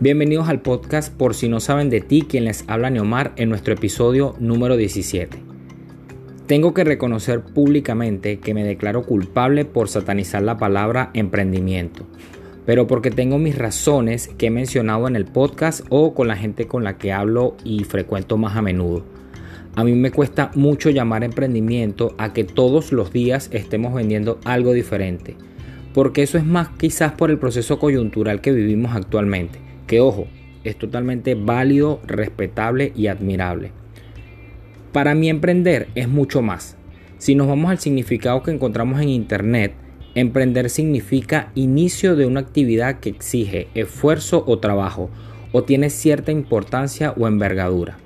[0.00, 3.74] Bienvenidos al podcast Por si no saben de ti, quien les habla Neomar en nuestro
[3.74, 5.36] episodio número 17.
[6.46, 12.06] Tengo que reconocer públicamente que me declaro culpable por satanizar la palabra emprendimiento,
[12.64, 16.68] pero porque tengo mis razones que he mencionado en el podcast o con la gente
[16.68, 19.04] con la que hablo y frecuento más a menudo.
[19.74, 24.74] A mí me cuesta mucho llamar emprendimiento a que todos los días estemos vendiendo algo
[24.74, 25.34] diferente,
[25.92, 30.28] porque eso es más quizás por el proceso coyuntural que vivimos actualmente que ojo,
[30.62, 33.72] es totalmente válido, respetable y admirable.
[34.92, 36.76] Para mí emprender es mucho más.
[37.18, 39.72] Si nos vamos al significado que encontramos en Internet,
[40.14, 45.10] emprender significa inicio de una actividad que exige esfuerzo o trabajo,
[45.52, 47.98] o tiene cierta importancia o envergadura.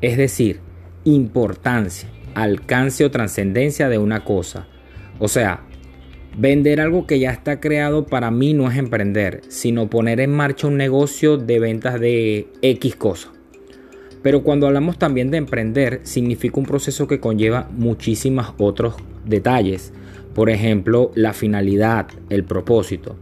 [0.00, 0.60] Es decir,
[1.04, 4.66] importancia, alcance o trascendencia de una cosa.
[5.18, 5.60] O sea,
[6.38, 10.68] Vender algo que ya está creado para mí no es emprender, sino poner en marcha
[10.68, 13.32] un negocio de ventas de X cosa.
[14.22, 19.92] Pero cuando hablamos también de emprender, significa un proceso que conlleva muchísimos otros detalles.
[20.34, 23.16] Por ejemplo, la finalidad, el propósito.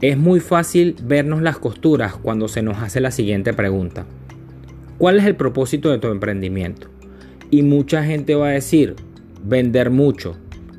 [0.00, 4.06] Es muy fácil vernos las costuras cuando se nos hace la siguiente pregunta.
[4.98, 6.88] ¿Cuál es el propósito de tu emprendimiento?
[7.50, 8.96] Y mucha gente va a decir,
[9.44, 10.36] vender mucho.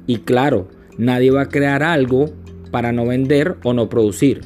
[0.08, 2.31] Y claro, Nadie va a crear algo
[2.71, 4.41] para no vender o no producir.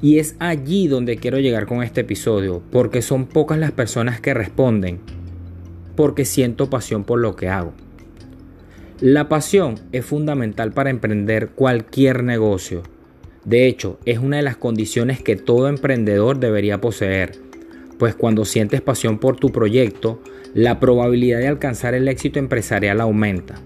[0.00, 4.34] Y es allí donde quiero llegar con este episodio, porque son pocas las personas que
[4.34, 5.00] responden,
[5.96, 7.72] porque siento pasión por lo que hago.
[9.00, 12.82] La pasión es fundamental para emprender cualquier negocio.
[13.44, 17.32] De hecho, es una de las condiciones que todo emprendedor debería poseer,
[17.98, 20.20] pues cuando sientes pasión por tu proyecto,
[20.54, 23.60] la probabilidad de alcanzar el éxito empresarial aumenta.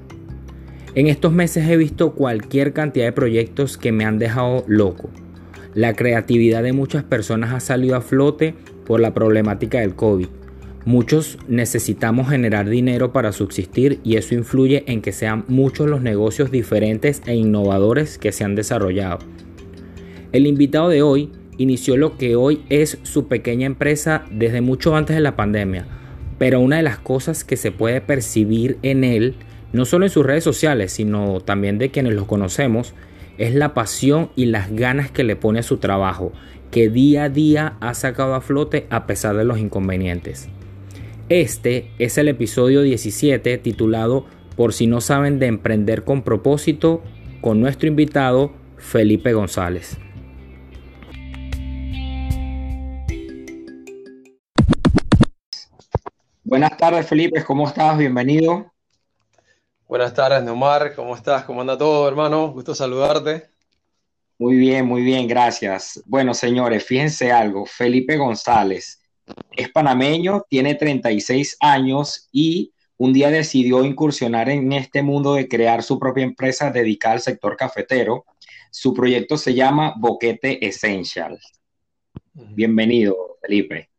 [0.94, 5.08] En estos meses he visto cualquier cantidad de proyectos que me han dejado loco.
[5.74, 10.27] La creatividad de muchas personas ha salido a flote por la problemática del COVID.
[10.84, 16.50] Muchos necesitamos generar dinero para subsistir y eso influye en que sean muchos los negocios
[16.50, 19.20] diferentes e innovadores que se han desarrollado.
[20.33, 25.17] El invitado de hoy inició lo que hoy es su pequeña empresa desde mucho antes
[25.17, 25.86] de la pandemia,
[26.38, 29.36] pero una de las cosas que se puede percibir en él
[29.72, 32.94] no solo en sus redes sociales, sino también de quienes los conocemos,
[33.38, 36.33] es la pasión y las ganas que le pone a su trabajo,
[36.70, 40.48] que día a día ha sacado a flote a pesar de los inconvenientes.
[41.28, 47.02] Este es el episodio 17 titulado Por si no saben de emprender con propósito
[47.40, 49.98] con nuestro invitado Felipe González.
[56.44, 57.96] Buenas tardes Felipe, ¿cómo estás?
[57.96, 58.72] Bienvenido.
[59.92, 60.95] Buenas tardes, Neomar.
[60.95, 61.45] ¿Cómo estás?
[61.45, 62.51] ¿Cómo anda todo, hermano?
[62.51, 63.51] Gusto saludarte.
[64.39, 66.03] Muy bien, muy bien, gracias.
[66.07, 67.67] Bueno, señores, fíjense algo.
[67.67, 69.03] Felipe González
[69.51, 75.83] es panameño, tiene 36 años y un día decidió incursionar en este mundo de crear
[75.83, 78.24] su propia empresa dedicada al sector cafetero.
[78.70, 81.39] Su proyecto se llama Boquete Essential.
[82.33, 83.91] Bienvenido, Felipe.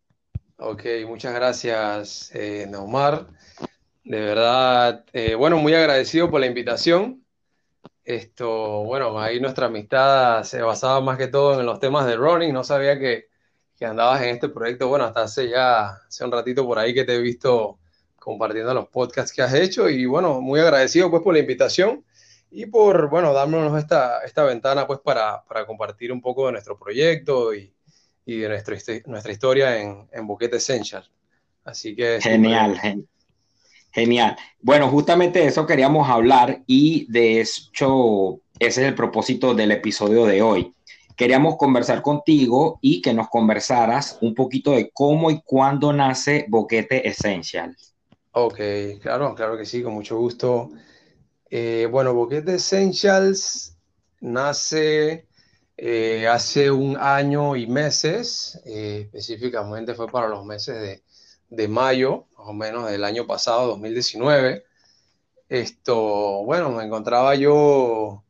[0.57, 2.67] Ok, muchas gracias, eh.
[4.03, 7.23] De verdad, eh, bueno, muy agradecido por la invitación.
[8.03, 12.51] Esto, bueno, ahí nuestra amistad se basaba más que todo en los temas de running.
[12.51, 13.29] No sabía que,
[13.77, 14.89] que andabas en este proyecto.
[14.89, 17.79] Bueno, hasta hace ya, hace un ratito por ahí que te he visto
[18.17, 19.87] compartiendo los podcasts que has hecho.
[19.87, 22.03] Y bueno, muy agradecido pues por la invitación
[22.51, 26.77] y por, bueno, darnos esta, esta ventana pues para, para compartir un poco de nuestro
[26.77, 27.73] proyecto y,
[28.25, 28.75] y de nuestra,
[29.05, 31.09] nuestra historia en, en Boquete Essential.
[31.63, 32.19] Así que...
[32.21, 33.07] Genial, genial.
[33.93, 34.35] Genial.
[34.59, 40.25] Bueno, justamente de eso queríamos hablar y de hecho ese es el propósito del episodio
[40.25, 40.73] de hoy.
[41.15, 47.07] Queríamos conversar contigo y que nos conversaras un poquito de cómo y cuándo nace Boquete
[47.07, 47.77] Essential.
[48.31, 48.59] Ok,
[48.99, 50.71] claro, claro que sí, con mucho gusto.
[51.51, 53.77] Eh, bueno, Boquete Essentials
[54.21, 55.27] nace
[55.77, 61.03] eh, hace un año y meses, eh, específicamente fue para los meses de,
[61.55, 64.65] de mayo, más o menos del año pasado, 2019.
[65.49, 68.23] Esto, bueno, me encontraba yo,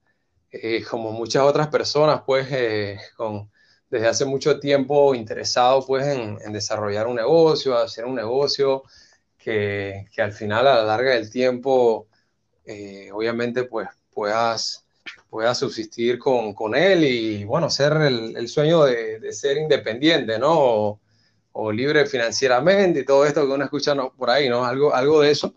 [0.52, 3.50] eh, como muchas otras personas, pues, eh, con,
[3.90, 8.84] desde hace mucho tiempo interesado, pues, en, desarrollar un negocio, hacer un negocio
[9.38, 12.08] que, que, al final, a la larga del tiempo,
[12.66, 14.86] eh, obviamente, pues, puedas,
[15.30, 21.00] puedas subsistir con, con él y, bueno, ser el, sueño de, ser independiente, ¿no?
[21.72, 24.66] Libre financieramente y todo esto que uno escucha por ahí, ¿no?
[24.66, 25.54] Algo, algo de eso.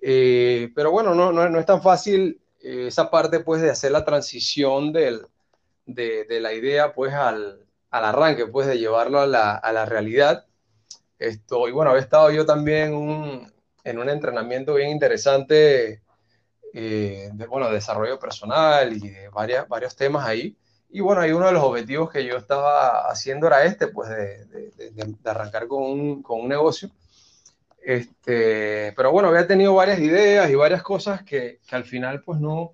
[0.00, 3.92] Eh, pero bueno, no, no, no, es tan fácil eh, esa parte, pues, de hacer
[3.92, 5.26] la transición del,
[5.86, 9.86] de, de, la idea, pues, al, al arranque, pues de llevarlo a la, a la
[9.86, 10.46] realidad.
[11.18, 13.50] Esto, y bueno, había estado yo también
[13.84, 16.02] en un entrenamiento bien interesante
[16.72, 20.56] eh, de bueno, desarrollo personal y de varios temas ahí.
[20.90, 24.46] Y bueno, ahí uno de los objetivos que yo estaba haciendo era este, pues de,
[24.46, 26.90] de, arrancar con un, con un, negocio.
[27.82, 32.40] Este, pero bueno, había tenido varias ideas y varias cosas que, que al final pues
[32.40, 32.72] no,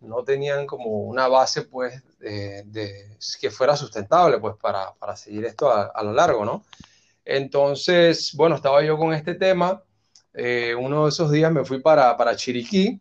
[0.00, 5.70] no tenían como una base pues de, que fuera sustentable pues para, para seguir esto
[5.70, 6.64] a, a, lo largo, ¿no?
[7.24, 9.82] Entonces, bueno, estaba yo con este tema.
[10.32, 13.00] Eh, uno de esos días me fui para, para Chiriquí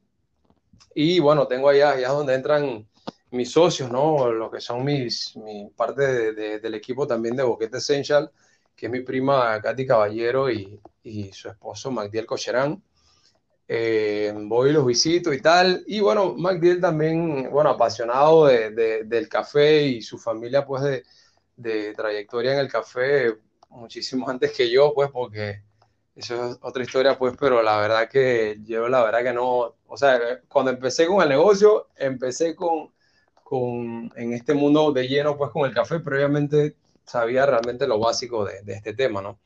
[0.95, 2.87] y bueno, tengo allá, allá donde entran
[3.35, 4.31] mis socios, ¿no?
[4.31, 8.31] Lo que son mis, mi parte de, de, del equipo también de Boquete Essential,
[8.75, 12.81] que es mi prima Katy Caballero y, y su esposo Magdiel Cocherán.
[13.67, 15.83] Eh, voy y los visito y tal.
[15.87, 21.03] Y bueno, Magdiel también, bueno, apasionado de, de, del café y su familia, pues, de,
[21.55, 23.35] de, trayectoria en el café
[23.69, 25.63] muchísimo antes que yo, pues, porque
[26.15, 29.97] eso es otra historia, pues, pero la verdad que yo, la verdad que no, o
[29.97, 32.93] sea, cuando empecé con el negocio, empecé con,
[33.45, 38.43] con en este mundo de lleno, pues, con el café, previamente sabía realmente lo básico
[38.43, 39.37] de, de este tema, ¿no?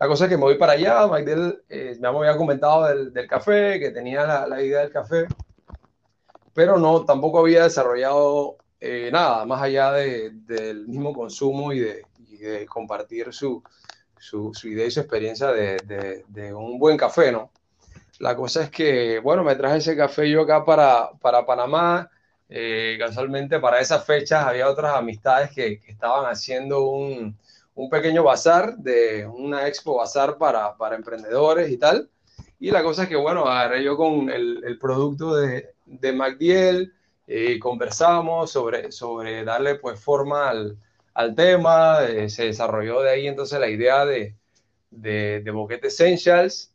[0.00, 3.28] La cosa es que me voy para allá, Magdel eh, me había comentado del, del,
[3.28, 5.26] café, que tenía la, la, idea del café,
[6.54, 12.02] pero no, tampoco había desarrollado eh, nada más allá de, del mismo consumo y de,
[12.28, 13.62] y de compartir su,
[14.18, 17.52] su, su, idea y su experiencia de, de, un buen café, ¿no?
[18.18, 22.10] La cosa es que, bueno, me traje ese café yo acá para, para Panamá.
[22.48, 27.36] Eh, casualmente para esas fechas había otras amistades que, estaban haciendo un,
[27.74, 32.08] un pequeño bazar, de una expo bazar para, para emprendedores y tal.
[32.58, 36.92] Y la cosa es que, bueno, agarré yo con el, el producto de, de MacDiel,
[37.26, 40.78] eh, conversamos sobre, sobre darle pues forma al,
[41.14, 44.36] al tema, eh, se desarrolló de ahí entonces la idea de,
[44.90, 46.72] de, de Boquete Essentials.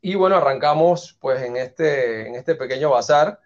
[0.00, 3.40] Y bueno, arrancamos pues en este, en este pequeño bazar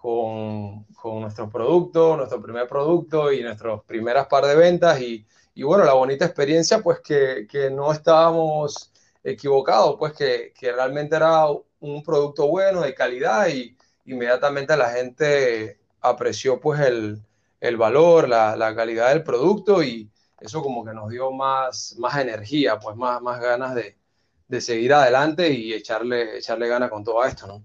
[0.00, 5.26] con, con nuestros productos, nuestro primer producto y nuestras primeras par de ventas y
[5.58, 8.92] y bueno, la bonita experiencia, pues que, que no estábamos
[9.24, 11.46] equivocados, pues que, que, realmente era
[11.80, 17.20] un producto bueno, de calidad y inmediatamente la gente apreció pues el,
[17.60, 20.08] el valor, la, la, calidad del producto y
[20.40, 23.96] eso como que nos dio más, más energía, pues más, más ganas de,
[24.46, 27.64] de seguir adelante y echarle, echarle ganas con todo esto, ¿no?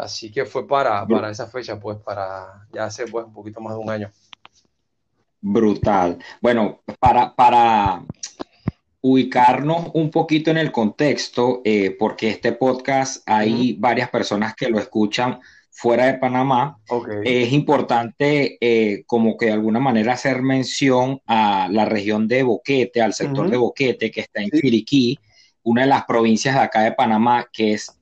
[0.00, 3.74] Así que fue para, para esa fecha, pues para ya hace pues un poquito más
[3.74, 4.10] de un año.
[5.40, 6.18] Brutal.
[6.40, 8.02] Bueno, para, para
[9.00, 14.78] ubicarnos un poquito en el contexto, eh, porque este podcast hay varias personas que lo
[14.78, 17.20] escuchan fuera de Panamá, okay.
[17.24, 23.00] es importante eh, como que de alguna manera hacer mención a la región de Boquete,
[23.00, 24.50] al sector de Boquete que está en.
[24.50, 25.18] Chiriquí,
[25.62, 27.98] una de las provincias de acá de Panamá, que es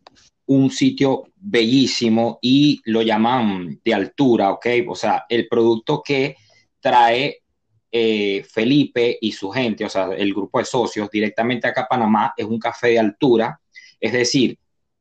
[0.46, 4.66] un sitio bellísimo y lo llaman de altura, ¿ok?
[4.88, 6.36] O sea, el producto que
[6.80, 7.42] trae
[7.90, 12.34] eh, Felipe y su gente, o sea, el grupo de socios directamente acá a Panamá,
[12.36, 13.60] es un café de altura,
[14.00, 14.58] es decir,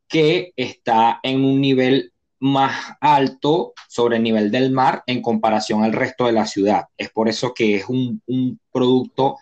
[0.08, 5.92] que está en un nivel más alto sobre el nivel del mar en comparación al
[5.92, 6.86] resto de la ciudad.
[6.96, 9.38] Es por eso que es un, un producto,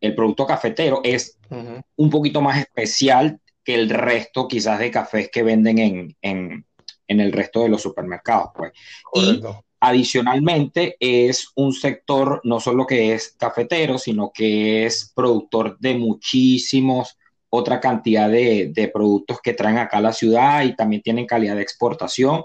[0.00, 1.82] el producto cafetero es uh -huh.
[1.96, 6.64] un poquito más especial que el resto quizás de cafés que venden en, en,
[7.08, 8.50] en el resto de los supermercados.
[8.54, 8.72] Pues.
[9.02, 9.58] Correcto.
[9.60, 15.94] Y Adicionalmente, es un sector no solo que es cafetero, sino que es productor de
[15.98, 17.18] muchísimos,
[17.50, 21.56] otra cantidad de, de, productos que traen acá a la ciudad y también tienen calidad
[21.56, 22.44] de exportación.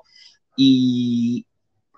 [0.57, 1.45] Y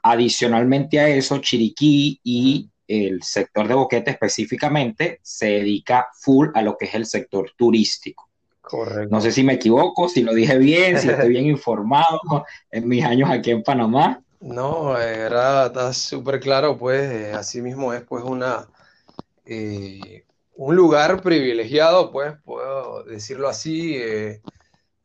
[0.03, 6.77] adicionalmente a eso, Chiriquí y el sector de Boquete específicamente se dedica full a lo
[6.77, 8.29] que es el sector turístico.
[8.63, 9.13] Correcto.
[9.13, 13.03] No sé si me equivoco, si lo dije bien, si estoy bien informado en mis
[13.03, 14.24] años aquí en Panamá.
[14.39, 18.67] No, era, está súper claro, pues, eh, así mismo es, pues, una,
[19.46, 24.41] eh, un lugar privilegiado, pues, puedo decirlo así, eh,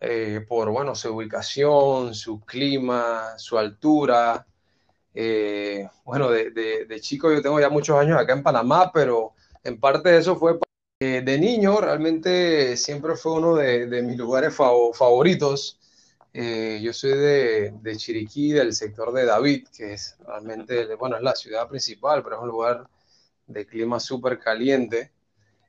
[0.00, 4.46] eh por, bueno, su ubicación, su clima, su altura.
[6.04, 9.34] Bueno, de, de, de, chico yo tengo ya muchos años acá en Panamá, pero
[9.64, 10.58] en parte de eso fue
[11.00, 15.78] de niño, realmente siempre fue uno de, mis lugares fav favoritos.
[16.32, 21.22] Eh, yo soy de, de, Chiriquí, del sector de David, que es realmente, bueno, es
[21.22, 22.88] la ciudad principal, pero es un lugar
[23.46, 25.12] de clima súper caliente.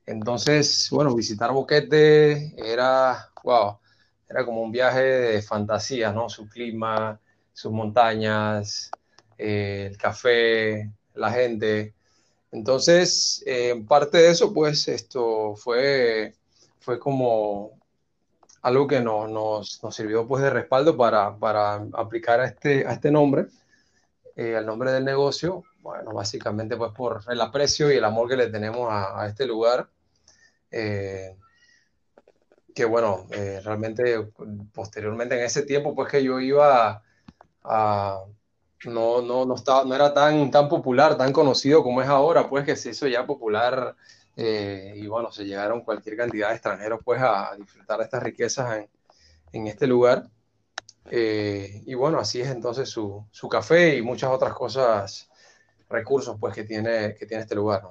[0.04, 3.78] Entonces, bueno, visitar Boquete era, wow,
[4.28, 6.28] era como un viaje de fantasía, ¿no?
[6.28, 7.20] Su clima,
[7.52, 8.90] sus montañas,
[9.38, 11.94] eh, el café, la gente.
[12.52, 16.34] Entonces, en parte de eso, pues esto fue,
[16.80, 17.78] fue como
[18.62, 23.10] algo que nos, nos, sirvió pues de respaldo para, para aplicar a este, a este
[23.10, 23.46] nombre,
[24.36, 28.36] eh, al nombre del negocio, bueno, básicamente pues por el aprecio y el amor que
[28.36, 29.88] le tenemos a, este lugar.
[30.70, 31.36] Eh,
[32.74, 34.30] que bueno, eh, realmente
[34.72, 37.02] posteriormente en ese tiempo pues que yo iba
[37.64, 38.24] a,
[38.86, 42.64] no, no, no, estaba, no era tan, tan popular, tan conocido como es ahora, pues
[42.64, 43.96] que se hizo ya popular
[44.36, 48.78] eh, y bueno, se llegaron cualquier cantidad de extranjeros pues a, disfrutar de estas riquezas
[48.78, 48.88] en,
[49.52, 50.28] en este lugar.
[51.10, 55.28] Eh, y bueno, así es entonces su, su, café y muchas otras cosas,
[55.88, 57.82] recursos pues que tiene, que tiene este lugar.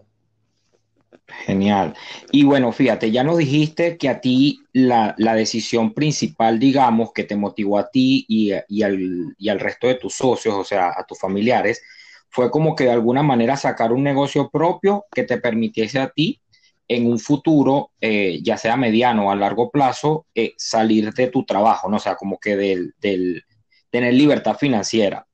[1.45, 1.95] Genial.
[2.31, 7.23] Y bueno, fíjate, ya nos dijiste que a ti la, la decisión principal, digamos, que
[7.23, 10.89] te motivó a ti y, y, al, y, al, resto de tus socios, o sea,
[10.95, 11.81] a tus familiares,
[12.29, 16.39] fue como que de alguna manera sacar un negocio propio que te permitiese a ti
[16.87, 21.45] en un futuro, eh, ya sea mediano o a largo plazo, eh, salir de tu
[21.45, 21.97] trabajo, ¿no?
[21.97, 23.43] O sea, como que del, del
[23.91, 25.27] tener libertad financiera.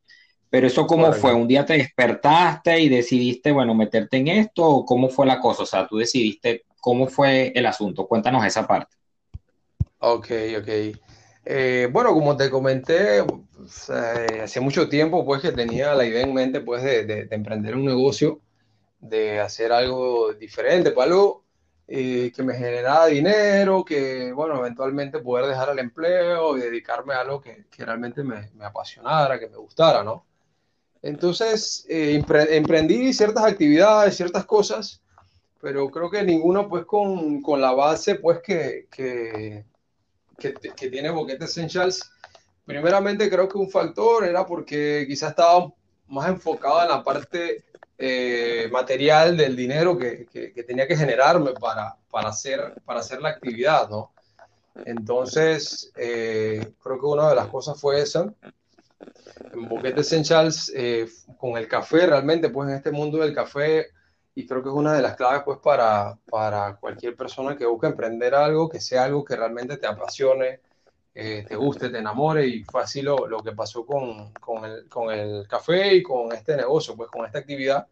[0.49, 4.85] Pero eso cómo fue, un día te despertaste y decidiste, bueno, meterte en esto, o
[4.85, 8.07] cómo fue la cosa, o sea, tú decidiste, ¿cómo fue el asunto?
[8.07, 8.95] Cuéntanos esa parte.
[9.99, 10.27] Ok,
[10.59, 10.69] ok.
[11.45, 16.21] Eh, bueno, como te comenté, pues, eh, hace mucho tiempo pues que tenía la idea
[16.21, 18.41] en mente pues de, emprender un negocio,
[18.99, 21.43] de hacer algo diferente, pues algo
[21.87, 27.21] eh, que me generara dinero, que bueno, eventualmente poder dejar el empleo y dedicarme a
[27.21, 30.25] algo que, realmente me, me, apasionara, que me gustara, ¿no?
[31.05, 35.01] Entonces, emprendí ciertas actividades, ciertas cosas,
[35.61, 39.65] pero creo que ninguno pues con, con la base pues que, que
[40.37, 42.11] que, tiene Boquete Essentials,
[42.65, 45.71] primeramente creo que un factor era porque quizás estaba
[46.07, 47.65] más enfocado en la parte
[47.97, 53.29] eh, material del dinero que, que, tenía que generarme para, para, hacer, para hacer la
[53.29, 54.11] actividad, ¿no?
[54.85, 58.33] Entonces, eh, creo que una de las cosas fue esa.
[59.53, 63.87] En Boquete Essentials, eh, con el café, realmente, pues en este mundo del café,
[64.35, 67.87] y creo que es una de las claves pues para, para cualquier persona que busque
[67.87, 70.59] emprender algo, que sea algo que realmente te apasione,
[71.13, 74.89] eh, te guste, te enamore y fue así lo, lo que pasó con, con, el,
[74.89, 77.87] con, el, café y con este negocio, pues con esta actividad,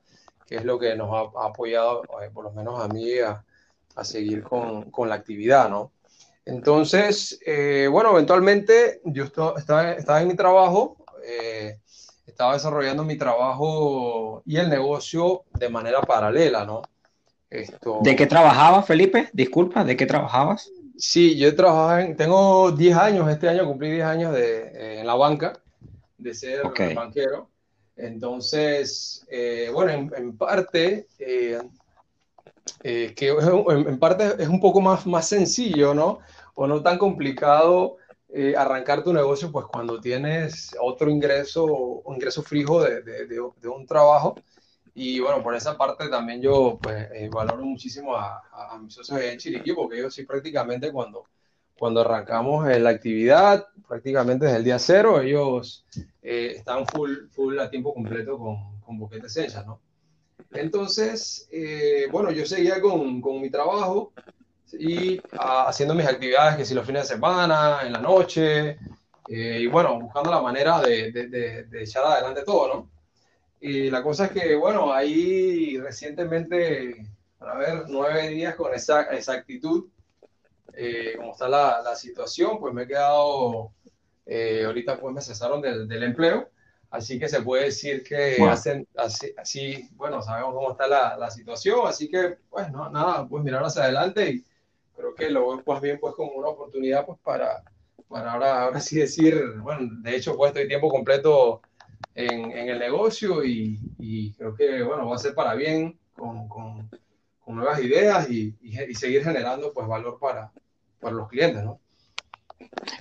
[0.45, 3.41] que es lo que nos ha, apoyado, eh, por lo menos a mí, a,
[3.95, 5.93] a seguir con, con, la actividad, ¿no?
[6.45, 10.97] Entonces, eh, bueno, eventualmente yo estaba, estaba en mi trabajo,
[12.25, 16.81] estaba desarrollando mi trabajo y el negocio de manera paralela, ¿no?
[17.50, 18.00] Esto...
[18.01, 19.29] ¿De qué trabajabas, Felipe?
[19.31, 20.71] Disculpa, ¿de qué trabajabas?
[20.97, 25.07] Sí, yo trabajaba en, tengo 10 años, este año cumplí 10 años de, eh, en
[25.07, 25.53] la banca,
[26.17, 26.63] de ser
[26.95, 27.50] banquero.
[27.95, 31.07] Entonces, eh, bueno, en, parte,
[32.83, 36.19] eh, que en, parte es un poco más, más sencillo, ¿no?
[36.53, 37.95] O no tan complicado
[38.27, 43.67] eh, arrancar tu negocio, pues cuando tienes otro ingreso, un ingreso fijo de, de, de,
[43.69, 44.35] un trabajo.
[44.93, 49.21] Y bueno, por esa parte también yo pues eh, valoro muchísimo a, a, mis socios
[49.21, 51.25] en Chiriquí, porque ellos sí prácticamente cuando,
[51.77, 55.85] cuando arrancamos la actividad, prácticamente desde el día cero, ellos
[56.21, 59.79] eh, están full, full a tiempo completo con, con Boquete Esencia, ¿no?
[60.55, 61.50] Entonces,
[62.12, 64.13] bueno, yo seguía con, con mi trabajo,
[64.79, 68.77] y ah, haciendo mis actividades, que si los fines de semana, en la noche,
[69.29, 71.27] eh, y bueno, buscando la manera de, de,
[71.63, 72.89] de, echar adelante todo, ¿no?
[73.60, 77.07] Y la cosa es que, bueno, ahí recientemente,
[77.38, 79.86] para ver, nueve días con esa, esa actitud,
[80.74, 83.72] eh, como está la, la, situación, pues me he quedado,
[84.25, 86.50] eh, ahorita pues me cesaron del, del, empleo,
[86.93, 91.31] así que se puede decir que hacen así, así, bueno, sabemos cómo está la, la
[91.31, 94.43] situación, así que, pues, no, nada, pues mirar hacia adelante y
[94.95, 97.63] creo que lo veo más bien pues como una oportunidad pues para,
[98.07, 101.62] para ahora, ahora sí decir, bueno, de hecho pues estoy tiempo completo
[102.13, 106.47] en, en el negocio y, y, creo que bueno, va a ser para bien con,
[106.47, 106.91] con,
[107.43, 110.51] con nuevas ideas y, y, seguir generando pues valor para,
[111.00, 111.79] para los clientes, ¿no?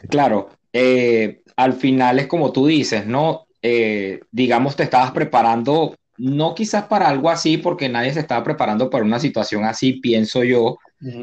[0.08, 3.46] Claro, eh, al final es como tú dices, ¿no?
[3.62, 8.90] Eh, digamos, te estabas preparando, no quizás para algo así, porque nadie se estaba preparando
[8.90, 10.78] para una situación así, pienso yo,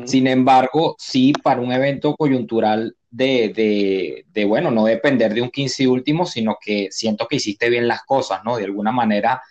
[0.05, 5.87] sin embargo, sí para un evento coyuntural de, de, bueno, no depender de un 15
[5.87, 8.57] último, sino que siento que hiciste bien las cosas, ¿no?
[8.57, 9.41] De alguna manera,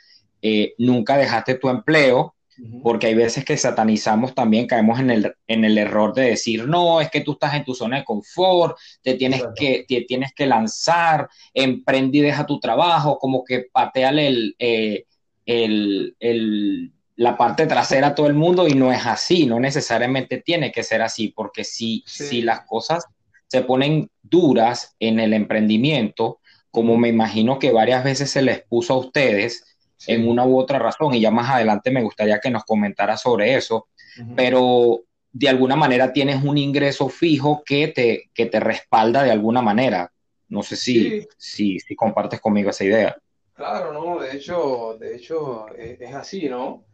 [0.42, 2.34] eh, nunca dejaste tu empleo,
[2.82, 7.00] porque hay veces que satanizamos también, caemos en el, en el error de decir, no,
[7.00, 10.46] es que tú estás en tu zona de confort, te tienes, que, te tienes que
[10.46, 15.04] lanzar, emprende y deja tu trabajo, como que pateale el, eh,
[15.46, 20.40] el, el la parte trasera a todo el mundo y no es así, no necesariamente
[20.40, 23.06] tiene que ser así, porque si, si las cosas
[23.48, 26.38] se ponen duras en el emprendimiento,
[26.70, 29.64] como me imagino que varias veces se les puso a ustedes
[30.06, 33.54] en una u otra razón, y ya más adelante me gustaría que nos comentara sobre
[33.54, 33.88] eso,
[34.36, 35.00] pero
[35.32, 40.12] de alguna manera tienes un ingreso fijo que te, que te respalda de alguna manera.
[40.48, 43.16] No sé si, si, si compartes conmigo esa idea.
[43.54, 46.84] Claro, no, de hecho, de hecho es, es, así, ¿no?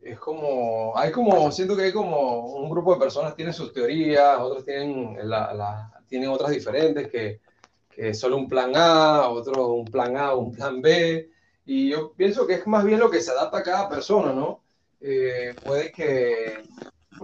[0.00, 4.38] Es como, hay como, siento que hay como un grupo de personas tienen sus teorías,
[4.38, 7.40] otros tienen, la, la, tienen otras diferentes, que,
[7.90, 11.30] que solo un plan A, otro un plan A, un plan B,
[11.66, 14.60] y yo pienso que es más bien lo que se adapta a cada persona, ¿no?
[15.00, 16.62] Eh, puede que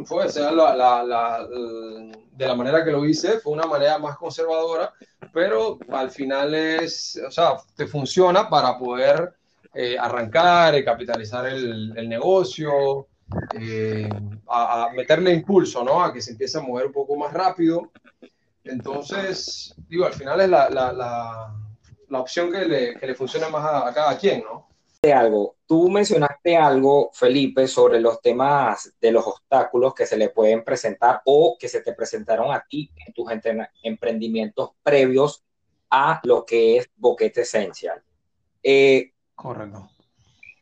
[0.05, 4.17] fue, sea la, la, la, de la manera que lo hice, fue una manera más
[4.17, 4.93] conservadora,
[5.33, 9.35] pero al final es, o sea, te funciona para poder
[9.75, 13.07] eh, arrancar, y capitalizar el, el negocio,
[13.59, 14.09] eh,
[14.49, 16.03] a, a, meterle impulso, ¿no?
[16.03, 17.91] A que se empiece a mover un poco más rápido.
[18.65, 21.55] Entonces, digo, al final es la, la, la
[22.11, 24.67] opción que le, que le, funciona más a, a cada quien, ¿no?
[25.13, 25.57] algo.
[25.67, 31.23] Tú mencionaste algo, Felipe, sobre los temas de los obstáculos que se le pueden presentar
[31.25, 33.31] o que se te presentaron a ti en tus
[33.83, 35.45] emprendimientos previos
[35.91, 38.03] a lo que es Boquete Esencial.
[38.63, 39.91] Eh, Correcto.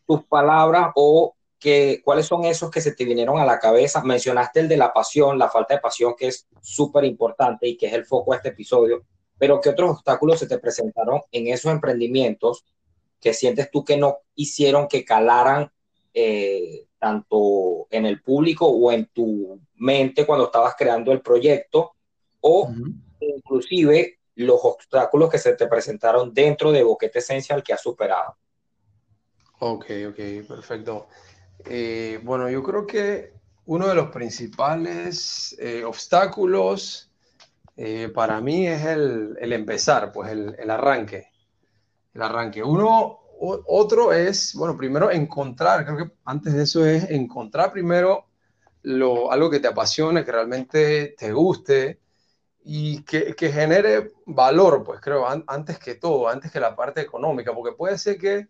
[0.06, 4.02] Tus palabras o que, cuáles son esos que se te vinieron a la cabeza.
[4.02, 7.86] Mencionaste el de la pasión, la falta de pasión, que es súper importante y que
[7.86, 9.04] es el foco de este episodio.
[9.38, 12.64] Pero ¿qué otros obstáculos se te presentaron en esos emprendimientos
[13.20, 15.70] que sientes tú que no hicieron que calaran
[16.12, 21.94] eh, tanto en el público o en tu mente cuando estabas creando el proyecto
[22.40, 22.70] o
[23.20, 28.36] inclusive los obstáculos que se te presentaron dentro de Boquete Esencial que has superado.
[29.60, 31.08] Ok, ok, perfecto.
[31.64, 33.32] Eh, bueno, yo creo que
[33.66, 37.10] uno de los principales eh, obstáculos
[37.76, 41.28] eh, para mí es el, el empezar, pues el, el, arranque
[42.14, 42.62] el arranque.
[42.62, 48.26] Uno, otro es, bueno, primero encontrar, creo que antes de eso es encontrar primero
[48.82, 52.00] lo, algo que te apasione, que realmente te guste
[52.64, 57.00] y que, que genere valor, pues creo, an, antes que todo, antes que la parte
[57.00, 58.48] económica, porque puede ser que,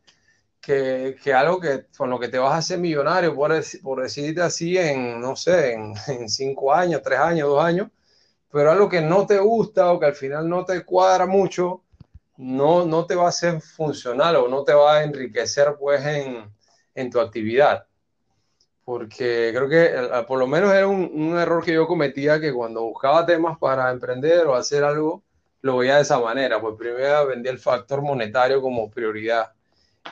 [0.60, 4.42] que, que, algo que con lo que te vas a hacer millonario, por, por decidirte
[4.42, 7.88] así en, no sé, en, en cinco años, tres años, dos años,
[8.54, 11.82] pero algo que no te gusta o que al final no te cuadra mucho,
[12.36, 16.48] no, no te va a ser funcional o no te va a enriquecer pues en,
[16.94, 17.84] en tu actividad.
[18.84, 22.52] Porque creo que eh, por lo menos era un, un, error que yo cometía que
[22.52, 25.24] cuando buscaba temas para emprender o hacer algo,
[25.62, 26.60] lo veía de esa manera.
[26.60, 29.52] Pues primero vendía el factor monetario como prioridad.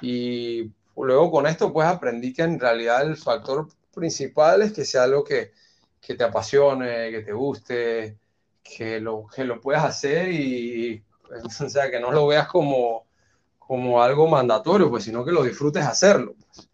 [0.00, 5.05] Y luego con esto pues aprendí que en realidad el factor principal es que sea
[5.05, 5.52] algo que,
[6.00, 8.18] que te apasione, que te guste,
[8.62, 11.03] que lo, que lo puedas hacer y
[11.64, 13.07] o sea, que no lo veas como,
[13.59, 16.35] como algo mandatorio, pues, sino que lo disfrutes hacerlo.
[16.35, 16.68] Pues.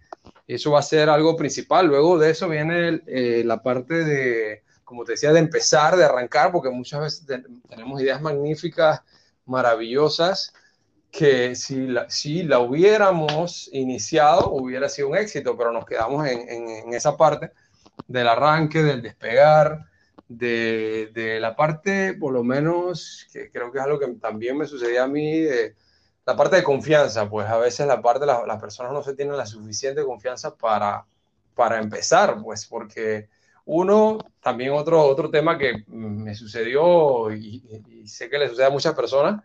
[0.46, 1.86] Eso va a ser algo principal.
[1.86, 6.50] Luego de eso viene eh, la parte de, como te decía, de empezar, de arrancar,
[6.52, 7.26] porque muchas veces
[7.68, 9.02] tenemos ideas magníficas,
[9.44, 10.54] maravillosas,
[11.10, 16.48] que si la, si la hubiéramos iniciado hubiera sido un éxito, pero nos quedamos en,
[16.48, 17.52] en, en esa parte
[18.06, 19.86] del arranque, del despegar,
[20.28, 24.66] de, de, la parte, por lo menos, que creo que es algo que también me
[24.66, 25.74] sucedía a mí, de,
[26.26, 29.36] la parte de confianza, pues a veces la parte, la, las personas no se tienen
[29.36, 31.06] la suficiente confianza para,
[31.54, 33.28] para empezar, pues porque
[33.64, 38.70] uno, también otro, otro tema que me sucedió y, y sé que le sucede a
[38.70, 39.42] muchas personas,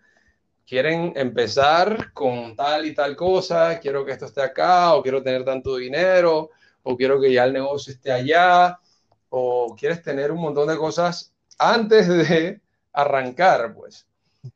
[0.65, 5.43] quieren empezar con tal y tal cosa, quiero que esto esté acá, o quiero tener
[5.45, 6.49] tanto dinero,
[6.83, 8.79] o quiero que ya el negocio esté allá,
[9.35, 12.61] o quieres tener un montón de cosas antes de
[12.93, 14.05] arrancar, pues.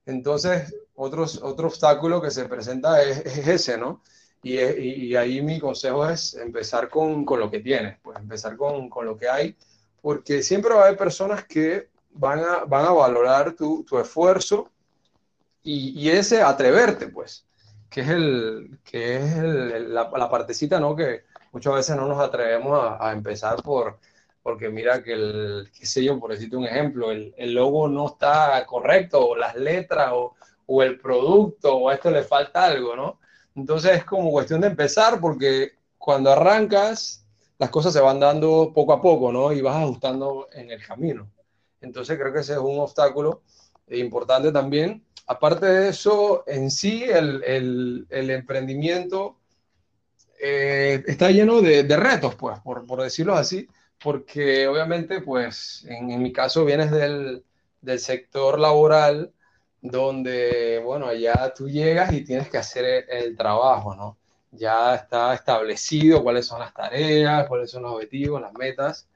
[0.05, 4.03] Entonces, otros, otro obstáculo que se presenta es, es ese, ¿no?
[4.43, 8.55] Y, y, y, ahí mi consejo es empezar con, con lo que tienes, pues empezar
[8.55, 9.55] con, con, lo que hay,
[9.99, 14.69] porque siempre va a haber personas que van a, van a valorar tu, tu esfuerzo
[15.63, 17.47] y, y, ese atreverte, pues,
[17.89, 20.95] que es, el, que es la, la, partecita, ¿no?
[20.95, 23.97] Que muchas veces no nos atrevemos a empezar por,
[24.47, 28.07] porque mira que el, qué sé yo, por decirte un ejemplo, el, el logo no
[28.07, 30.36] está correcto, o las letras, o,
[30.67, 33.19] o, el producto, o a esto le falta algo, ¿no?
[33.57, 37.25] Entonces es como cuestión de empezar, porque cuando arrancas,
[37.60, 39.51] las cosas se van dando poco a poco, ¿no?
[39.51, 41.29] Y vas ajustando en el camino.
[41.81, 43.41] Entonces creo que ese es un obstáculo
[43.89, 45.03] importante también.
[45.25, 49.39] Aparte de eso, en sí, el, el, el emprendimiento
[50.39, 53.67] eh, está lleno de, retos, pues, por, por, decirlo así,
[53.99, 57.43] porque obviamente, pues, en, en mi caso vienes del,
[57.81, 59.33] del, sector laboral,
[59.81, 64.17] donde, bueno, ya tú llegas y tienes que hacer el, el trabajo, ¿no?
[64.51, 69.07] Ya está establecido cuáles son las tareas, cuáles son los objetivos, las metas,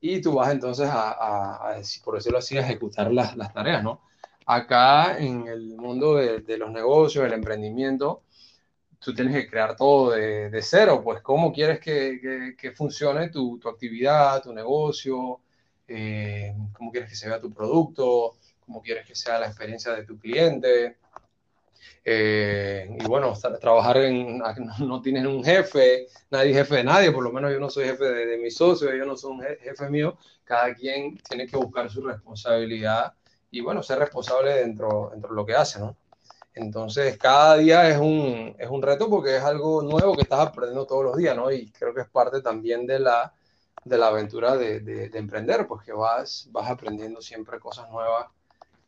[0.00, 4.02] y tú vas entonces a, a, por decirlo así, a ejecutar las, las, tareas, ¿no?
[4.46, 8.22] Acá en el mundo de, de los negocios, el emprendimiento,
[8.98, 13.58] tú tienes que crear todo de, de cero, pues cómo quieres que, que, funcione tu,
[13.58, 15.40] tu, actividad, tu negocio,
[15.86, 20.04] eh, cómo quieres que se vea tu producto, cómo quieres que sea la experiencia de
[20.04, 20.96] tu cliente.
[22.04, 24.38] Eh, y bueno, trabajar en,
[24.80, 28.04] no tienes un jefe, nadie jefe de nadie, por lo menos yo no soy jefe
[28.04, 32.02] de, de mis socios, ellos no son jefe mío, cada quien tiene que buscar su
[32.02, 33.12] responsabilidad
[33.50, 35.96] y bueno, ser responsable dentro, dentro de lo que hace, ¿no?
[36.56, 40.86] Entonces, cada día es un, es un reto porque es algo nuevo que estás aprendiendo
[40.86, 41.52] todos los días, ¿no?
[41.52, 43.34] Y creo que es parte también de la,
[43.84, 48.28] de la aventura de, de, de emprender, pues que vas, vas aprendiendo siempre cosas nuevas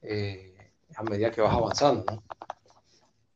[0.01, 0.57] eh,
[0.97, 2.23] a medida que vas avanzando, ¿no?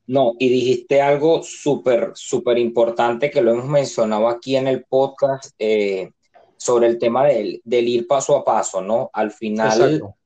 [0.07, 5.55] No, y dijiste algo súper, súper importante que lo hemos mencionado aquí en el podcast
[5.59, 6.11] eh,
[6.57, 9.11] sobre el tema del, del, ir paso a paso, ¿no?
[9.13, 10.17] Al final, Exacto.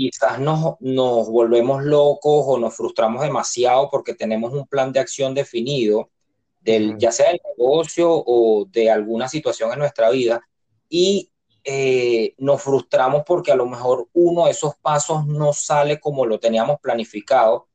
[0.00, 5.34] Quizás nos, nos volvemos locos o nos frustramos demasiado porque tenemos un plan de acción
[5.34, 6.08] definido,
[6.60, 10.40] del, ya sea del negocio o de alguna situación en nuestra vida,
[10.88, 11.30] y
[11.64, 16.40] eh, nos frustramos porque a lo mejor uno de esos pasos no sale como lo
[16.40, 17.66] teníamos planificado.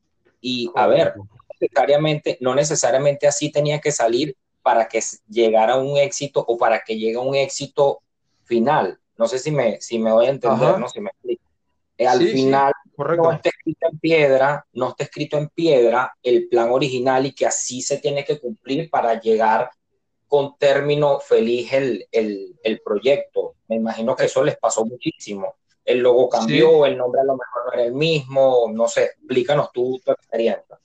[0.41, 1.13] Y a ver,
[1.59, 6.97] necesariamente, no necesariamente así tenía que salir para que llegara un éxito o para que
[6.97, 8.01] llegue a un éxito
[8.43, 8.99] final.
[9.17, 10.77] No sé si me, si me voy a entender, Ajá.
[10.77, 11.44] no si me explico.
[11.97, 16.13] Eh, al sí, final sí, no está escrito en piedra, no está escrito en piedra
[16.21, 19.69] el plan original y que así se tiene que cumplir para llegar
[20.27, 23.55] con término feliz el, el, el proyecto.
[23.67, 25.55] Me imagino que eso les pasó muchísimo.
[25.85, 26.91] El logo cambió, sí.
[26.91, 30.79] el nombre a lo mejor no era el mismo, no sé, explícanos tú tu experiencia.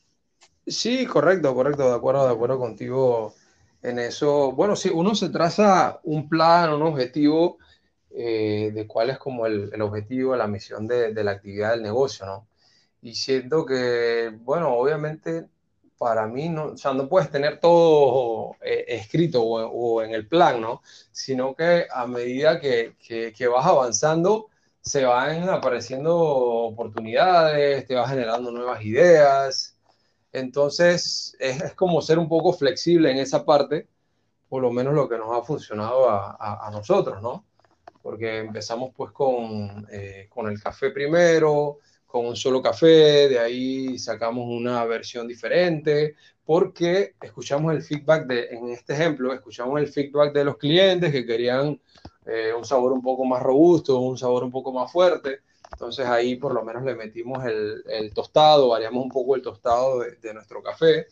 [0.66, 3.34] Sí, correcto, correcto, de acuerdo, de acuerdo contigo
[3.82, 4.52] en eso.
[4.52, 7.58] Bueno, sí, uno se traza un plan, un objetivo
[8.12, 12.26] eh, de cuál es como el, el objetivo, la misión de, la actividad del negocio,
[12.26, 12.48] ¿no?
[13.02, 15.48] Y siento que, bueno, obviamente
[15.98, 20.60] para mí, no, o sea, no puedes tener todo eh, escrito o, en el plan,
[20.60, 20.82] ¿no?
[21.12, 24.48] Sino que a medida que, que, vas avanzando,
[24.80, 29.76] se van apareciendo oportunidades, te vas generando nuevas ideas,
[30.32, 33.88] entonces, es, como ser un poco flexible en esa parte,
[34.48, 37.44] por lo menos lo que nos ha funcionado a, a nosotros, ¿no?
[38.02, 43.98] Porque empezamos pues con, eh, con el café primero, con un solo café, de ahí
[43.98, 50.32] sacamos una versión diferente, porque escuchamos el feedback de, en este ejemplo, escuchamos el feedback
[50.32, 51.80] de los clientes que querían
[52.26, 55.40] eh, un sabor un poco más robusto, un sabor un poco más fuerte.
[55.72, 60.00] Entonces ahí por lo menos le metimos el, el tostado, variamos un poco el tostado
[60.00, 61.06] de, de, nuestro café.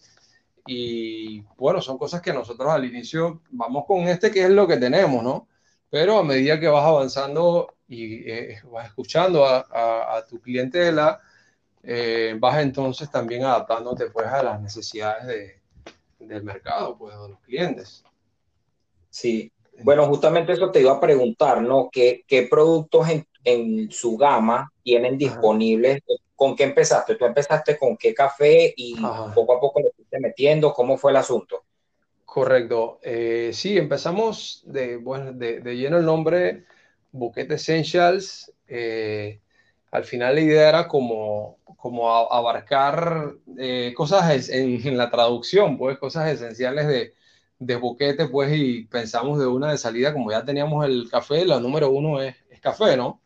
[0.66, 4.76] Y bueno, son cosas que nosotros al inicio vamos con este que es lo que
[4.76, 5.47] tenemos, ¿no?
[5.90, 11.20] Pero a medida que vas avanzando y eh, vas escuchando a, a, a, tu clientela,
[11.82, 15.60] eh, vas entonces también adaptándote pues a las necesidades de,
[16.18, 18.04] del mercado, pues de los clientes.
[19.10, 19.50] Sí,
[19.82, 21.88] bueno, justamente eso te iba a preguntar, ¿no?
[21.90, 25.96] ¿Qué, qué productos en, en, su gama tienen disponibles?
[25.96, 26.22] Ajá.
[26.34, 27.16] ¿Con qué empezaste?
[27.16, 29.32] ¿Tú empezaste con qué café y Ajá.
[29.34, 30.72] poco a poco le fuiste metiendo?
[30.72, 31.64] ¿Cómo fue el asunto?
[32.28, 33.00] Correcto.
[33.02, 36.66] Eh, sí, empezamos de, bueno, de, de, lleno el nombre
[37.10, 38.52] Buquete Essentials.
[38.66, 39.40] Eh,
[39.90, 46.30] al final la idea era como, como abarcar eh, cosas en, la traducción, pues cosas
[46.30, 47.14] esenciales de,
[47.58, 51.58] de boquete, pues, y pensamos de una de salida, como ya teníamos el café, la
[51.60, 53.22] número uno es, es café, ¿no?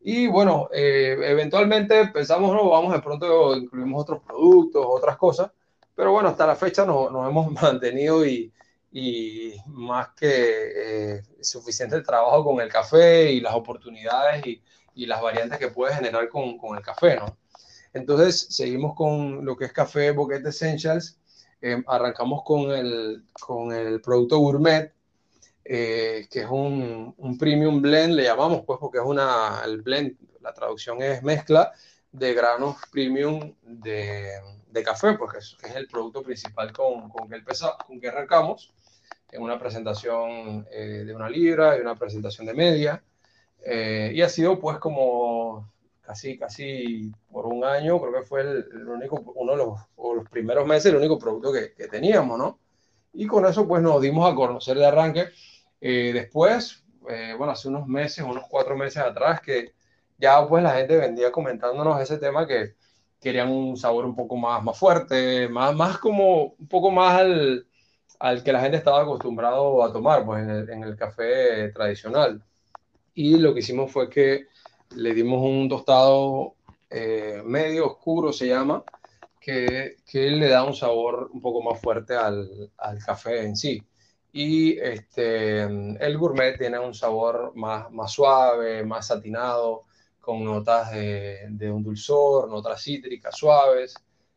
[0.00, 5.50] Y bueno, eventualmente pensamos, no, vamos de pronto incluimos otros productos, otras cosas,
[5.94, 8.52] pero bueno, hasta la fecha nos, hemos mantenido y,
[8.92, 14.62] y más que eh, suficiente el trabajo con el café y las oportunidades y,
[14.94, 17.36] y las variantes que puede generar con, con, el café, ¿no?
[17.92, 21.18] Entonces, seguimos con lo que es café Boquete Essentials,
[21.60, 24.92] eh, arrancamos con el, con el producto gourmet,
[25.64, 30.16] eh, que es un, un, premium blend, le llamamos, pues, porque es una, el blend,
[30.40, 31.72] la traducción es mezcla
[32.14, 34.38] de granos premium de,
[34.70, 38.72] de café, porque es, es, el producto principal con, con, que, empezamos, con que arrancamos,
[39.32, 43.02] en una presentación eh, de una libra y una presentación de media,
[43.64, 45.72] eh, y ha sido, pues, como
[46.02, 49.80] casi, casi por un año, creo que fue el, el único, uno de los,
[50.16, 52.60] los, primeros meses, el único producto que, que, teníamos, ¿no?
[53.12, 55.28] Y con eso pues nos dimos a conocer de arranque.
[55.80, 59.72] Eh, después, eh, bueno, hace unos meses, unos cuatro meses atrás, que
[60.18, 62.74] ya pues la gente vendía comentándonos ese tema que
[63.20, 67.66] querían un sabor un poco más, más fuerte, más, más como un poco más al,
[68.18, 72.42] al que la gente estaba acostumbrado a tomar pues en el, en el café tradicional.
[73.14, 74.46] Y lo que hicimos fue que
[74.96, 76.54] le dimos un tostado
[76.90, 78.84] eh, medio oscuro, se llama,
[79.40, 83.82] que, que, le da un sabor un poco más fuerte al, al, café en sí.
[84.32, 89.84] Y este, el gourmet tiene un sabor más, más suave, más satinado,
[90.24, 93.94] con notas de, de un dulzor, notas cítricas suaves.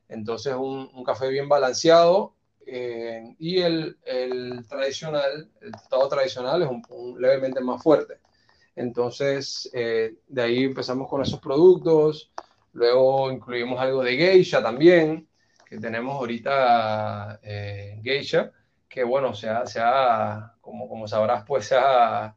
[0.10, 2.34] Entonces, un, un café bien balanceado.
[2.69, 8.19] Eh, y el, el, tradicional, el tostado tradicional es un, un levemente más fuerte.
[8.76, 12.32] Entonces, eh, de ahí empezamos con esos productos.
[12.73, 15.28] Luego incluimos algo de geisha también,
[15.65, 18.52] que tenemos ahorita eh, geisha,
[18.88, 22.36] que bueno, se ha, se ha, como, como sabrás, pues se ha,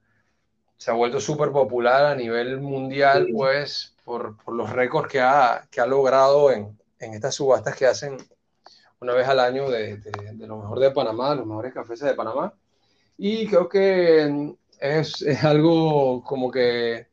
[0.80, 5.68] se ha vuelto súper popular a nivel mundial, pues por, por, los récords que ha,
[5.70, 8.16] que ha logrado en, en, estas subastas que hacen
[8.98, 12.14] una vez al año de, de, de, lo mejor de Panamá, los mejores cafés de
[12.14, 12.54] Panamá.
[13.18, 17.08] Y creo que es, es, algo como que,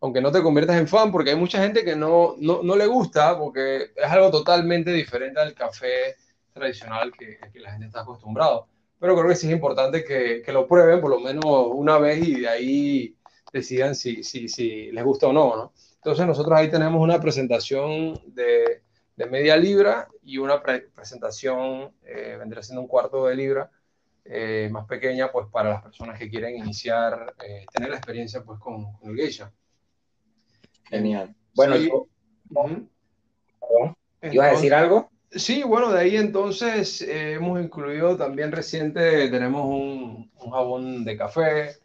[0.00, 2.86] aunque no te conviertas en fan, porque hay mucha gente que no, no, no le
[2.86, 6.16] gusta, porque es algo totalmente diferente al café
[6.54, 8.66] tradicional que, que, la gente está acostumbrado.
[9.00, 12.22] Pero creo que sí es importante que, que, lo prueben por lo menos una vez
[12.22, 13.16] y de ahí
[13.52, 15.72] decidan si, si, si les gusta o no, no.
[15.96, 18.82] Entonces nosotros ahí tenemos una presentación de,
[19.16, 23.70] de media libra y una pre presentación, eh, vendría siendo un cuarto de libra,
[24.24, 28.58] eh, más pequeña, pues para las personas que quieren iniciar, eh, tener la experiencia pues
[28.60, 29.52] con, con el geisha.
[30.84, 31.34] Genial.
[31.54, 31.88] Bueno, sí.
[31.88, 32.06] yo,
[32.50, 32.68] uh
[33.70, 33.96] -huh.
[34.30, 35.10] ¿ibas a decir algo?
[35.32, 41.76] Sí, bueno, de ahí entonces eh, hemos incluido también reciente, tenemos un, jabón de café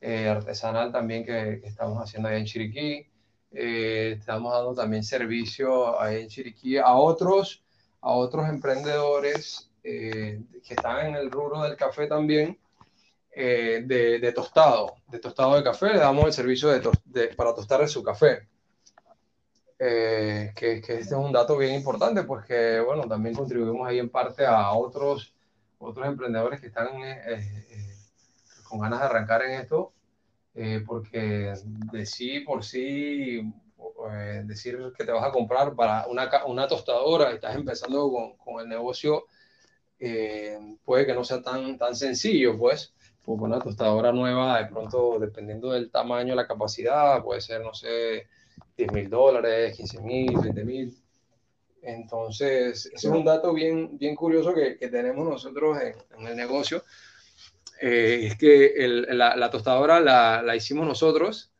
[0.00, 3.06] eh, artesanal también que, estamos haciendo ahí en Chiriquí.
[3.50, 7.64] Eh, estamos dando también servicio ahí en Chiriquí a otros,
[8.00, 10.38] a otros emprendedores que
[10.68, 12.56] están en el rubro del café también,
[13.34, 16.92] de, de, tostado, de tostado de café, le damos el servicio de, to
[17.36, 18.46] para tostar su café.
[19.84, 23.98] Eh, que, que, este es un dato bien importante, pues que, bueno, también contribuimos ahí
[23.98, 25.34] en parte a otros,
[25.78, 27.96] otros emprendedores que están eh,
[28.68, 29.92] con ganas de arrancar en esto,
[30.86, 31.54] porque
[31.92, 33.52] de sí por sí
[34.44, 38.68] decir que te vas a comprar para una, una tostadora, estás empezando con, con el
[38.68, 39.26] negocio,
[39.98, 45.18] eh, puede que no sea tan, tan sencillo, pues, porque una tostadora nueva, de pronto,
[45.18, 48.28] dependiendo del tamaño, la capacidad, puede ser, no sé,
[48.76, 50.96] 10 mil dólares, 15 mil, 20 mil.
[51.82, 56.36] Entonces, ese es un dato bien, bien curioso que, que tenemos nosotros en, en el
[56.36, 56.84] negocio.
[57.80, 61.52] Eh, es que el, la, la, tostadora la, la hicimos nosotros,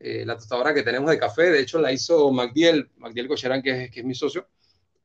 [0.00, 3.84] eh, la tostadora que tenemos de café, de hecho la hizo MacDiel, MacDiel Cocherán, que
[3.84, 4.48] es, que es mi socio,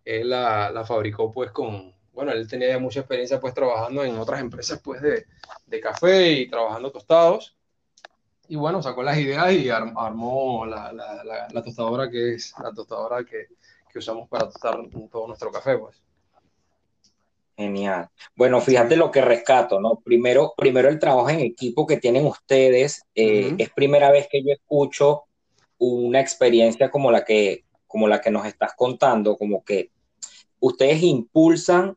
[0.06, 4.39] él la, la fabricó pues con, bueno, él tenía mucha experiencia pues trabajando en otras
[4.39, 5.26] empresas pues de,
[5.65, 7.58] de café y trabajando tostados.
[8.52, 12.74] Y bueno, sacó las ideas y armó la, la, la, la, tostadora que es la
[12.74, 13.48] tostadora que,
[13.90, 14.78] que usamos para tostar
[15.10, 16.04] todo nuestro café pues.
[17.56, 18.10] Genial.
[18.36, 20.02] Bueno, fíjate lo que rescato, ¿no?
[20.04, 23.04] Primero, primero el trabajo en equipo que tienen ustedes.
[23.16, 23.56] Eh, uh -huh.
[23.58, 25.24] Es primera vez que yo escucho
[25.78, 29.92] una experiencia como la que, como la que nos estás contando, como que
[30.60, 31.96] ustedes impulsan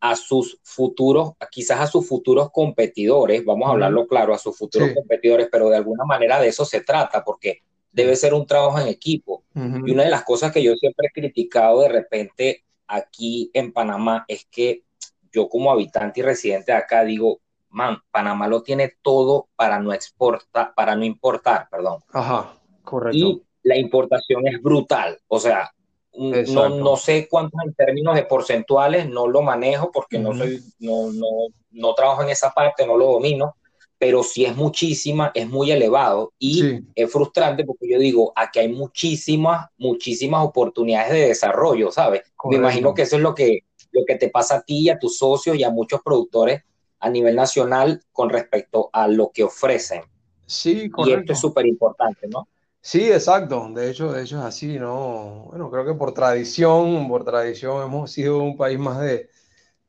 [0.00, 4.88] a sus futuros, quizás a sus futuros competidores, vamos a hablarlo claro, a sus futuros
[4.90, 4.94] sí.
[4.94, 8.88] competidores, pero de alguna manera de eso se trata, porque debe ser un trabajo en
[8.88, 9.44] equipo.
[9.54, 9.88] Uh -huh.
[9.88, 14.24] Y una de las cosas que yo siempre he criticado de repente aquí en Panamá
[14.28, 14.84] es que
[15.32, 19.92] yo como habitante y residente de acá digo, man, Panamá lo tiene todo para no
[19.92, 22.02] exportar, para no importar, perdón.
[22.12, 23.16] Ajá, correcto.
[23.16, 25.70] Y la importación es brutal, o sea,
[26.14, 31.12] no, no, sé cuántos en términos de porcentuales, no lo manejo porque no, soy, no,
[31.12, 31.26] no,
[31.70, 33.56] no, trabajo en esa parte, no lo domino,
[33.98, 36.80] pero sí es muchísima, es muy elevado y sí.
[36.94, 42.22] es frustrante porque yo digo, aquí hay muchísimas, muchísimas oportunidades de desarrollo, ¿sabes?
[42.36, 42.48] Correcto.
[42.48, 43.60] Me imagino que eso es lo que,
[43.92, 46.62] lo que te pasa a ti y a tus socios y a muchos productores
[47.00, 50.02] a nivel nacional con respecto a lo que ofrecen.
[50.46, 51.10] Sí, correcto.
[51.10, 52.48] Y esto es súper importante, ¿no?
[52.90, 53.68] Sí, exacto.
[53.74, 55.44] De hecho, de hecho es así, ¿no?
[55.50, 59.28] Bueno, creo que por tradición, por tradición hemos sido un país más de,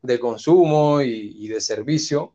[0.01, 2.33] de consumo y, de servicio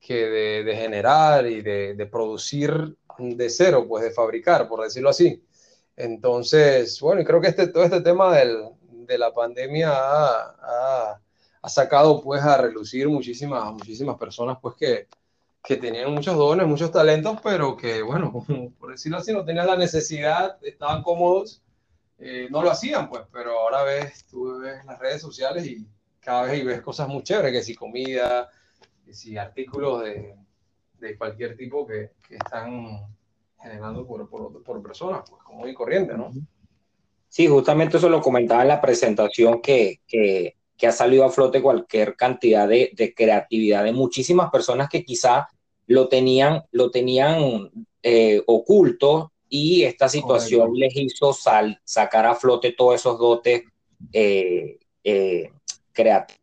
[0.00, 5.10] que de, de generar y de, de, producir de cero, pues de fabricar, por decirlo
[5.10, 5.44] así.
[5.96, 11.20] Entonces, bueno, creo que este, todo este tema del, de la pandemia ha, ha,
[11.60, 15.08] ha sacado pues a relucir muchísimas, muchísimas personas pues que,
[15.62, 18.44] que tenían muchos dones, muchos talentos, pero que bueno,
[18.78, 21.62] por decirlo así, no tenían la necesidad, estaban cómodos,
[22.18, 25.86] eh, no lo hacían pues, pero ahora ves, tú ves las redes sociales y
[26.20, 28.50] cada vez ves cosas muy chéveres, que si comida,
[29.04, 30.36] que si artículos de,
[30.98, 33.06] de cualquier tipo que, que están
[33.60, 36.30] generando por, por, por, personas, pues como y corriente, ¿no?
[37.28, 41.60] Sí, justamente eso lo comentaba en la presentación que, que, que ha salido a flote
[41.60, 45.46] cualquier cantidad de, de, creatividad de muchísimas personas que quizá
[45.86, 47.70] lo tenían, lo tenían
[48.02, 53.64] eh, oculto y esta situación les hizo sal, sacar a flote todos esos dotes
[54.12, 55.52] eh, eh,
[55.92, 56.40] creativos.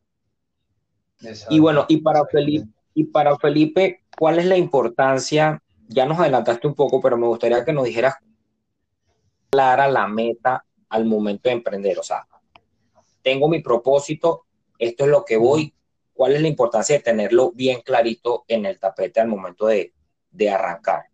[1.49, 5.63] Y bueno, y para, Felipe, y para Felipe, ¿cuál es la importancia?
[5.87, 8.15] Ya nos adelantaste un poco, pero me gustaría que nos dijeras
[9.49, 11.97] clara la meta al momento de emprender.
[11.97, 12.27] O sea,
[13.27, 14.45] tengo mi propósito,
[14.79, 15.73] esto es lo que voy,
[16.13, 19.93] cuál es la importancia de tenerlo bien clarito en el tapete al momento de,
[20.31, 21.07] de arrancar.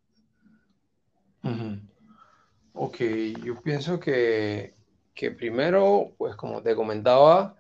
[2.74, 2.98] Ok,
[3.44, 4.76] yo pienso que,
[5.16, 7.58] que, primero, pues como te comentaba,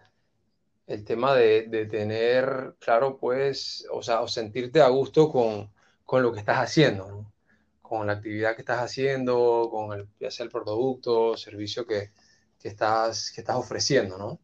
[0.85, 5.71] el tema de, de, tener claro, pues, o sea, o sentirte a gusto con,
[6.05, 7.33] con lo que estás haciendo, ¿no?
[7.81, 12.11] con la actividad que estás haciendo, con el, ya sea el producto, servicio que,
[12.59, 14.39] que, estás, que estás ofreciendo, ¿no?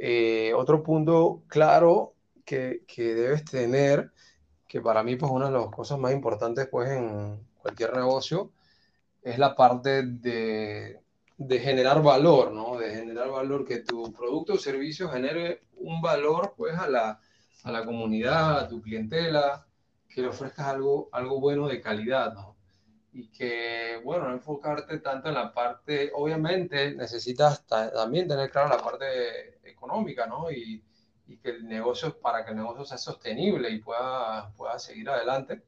[0.00, 4.12] Eh, otro punto claro que, que, debes tener,
[4.68, 8.52] que para mí pues una de las cosas más importantes pues en cualquier negocio,
[9.22, 11.00] es la parte de,
[11.36, 12.78] de generar valor, ¿no?
[12.78, 17.20] De generar valor, que tu producto o servicio genere un valor pues a la,
[17.64, 19.66] a la comunidad, a tu clientela,
[20.08, 22.56] que le ofrezcas algo, algo bueno de calidad, ¿no?
[23.16, 28.82] y que, bueno, no enfocarte tanto en la parte, obviamente necesitas también tener claro la
[28.82, 30.50] parte económica, ¿no?
[30.50, 30.82] Y,
[31.26, 35.62] y, que el negocio, para que el negocio sea sostenible y pueda, pueda seguir adelante.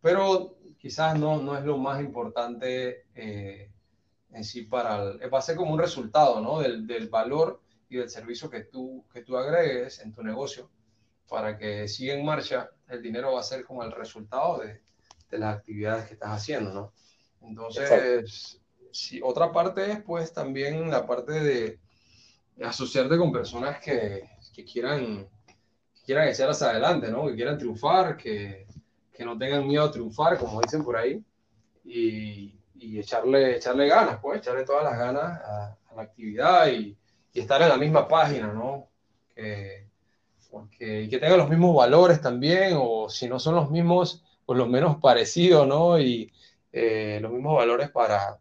[0.00, 3.70] Pero quizás no, no es lo más importante eh,
[4.30, 6.60] en sí para el, va a ser como un resultado, ¿no?
[6.60, 10.70] Del, del, valor y del servicio que tú, que tú agregues en tu negocio
[11.28, 14.82] para que siga en marcha, el dinero va a ser como el resultado de,
[15.30, 16.92] de las actividades que estás haciendo, ¿no?
[17.40, 18.60] Entonces,
[18.92, 21.80] si otra parte es pues también la parte de
[22.60, 25.28] asociarte con personas que, que quieran,
[25.94, 27.26] que quieran echar hacia adelante, ¿no?
[27.26, 28.66] Que quieran triunfar, que,
[29.12, 31.22] que no tengan miedo a triunfar, como dicen por ahí,
[31.84, 36.96] y, y echarle, echarle ganas, pues, echarle todas las ganas a, a la actividad y,
[37.32, 38.88] y, estar en la misma página, ¿no?
[39.34, 39.86] Que,
[40.50, 44.56] porque, y que tengan los mismos valores también, o si no son los mismos, por
[44.56, 45.98] lo menos parecido, ¿no?
[45.98, 46.30] Y
[46.72, 48.38] eh, los mismos valores para,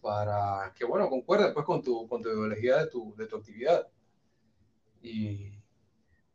[0.00, 3.86] para que, bueno, concuerde pues con tu, con tu ideología de tu, de tu actividad.
[5.02, 5.52] Y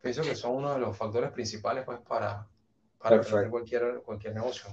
[0.02, 2.48] pienso que son uno de los factores principales pues para,
[3.00, 4.70] para cualquier, cualquier negocio.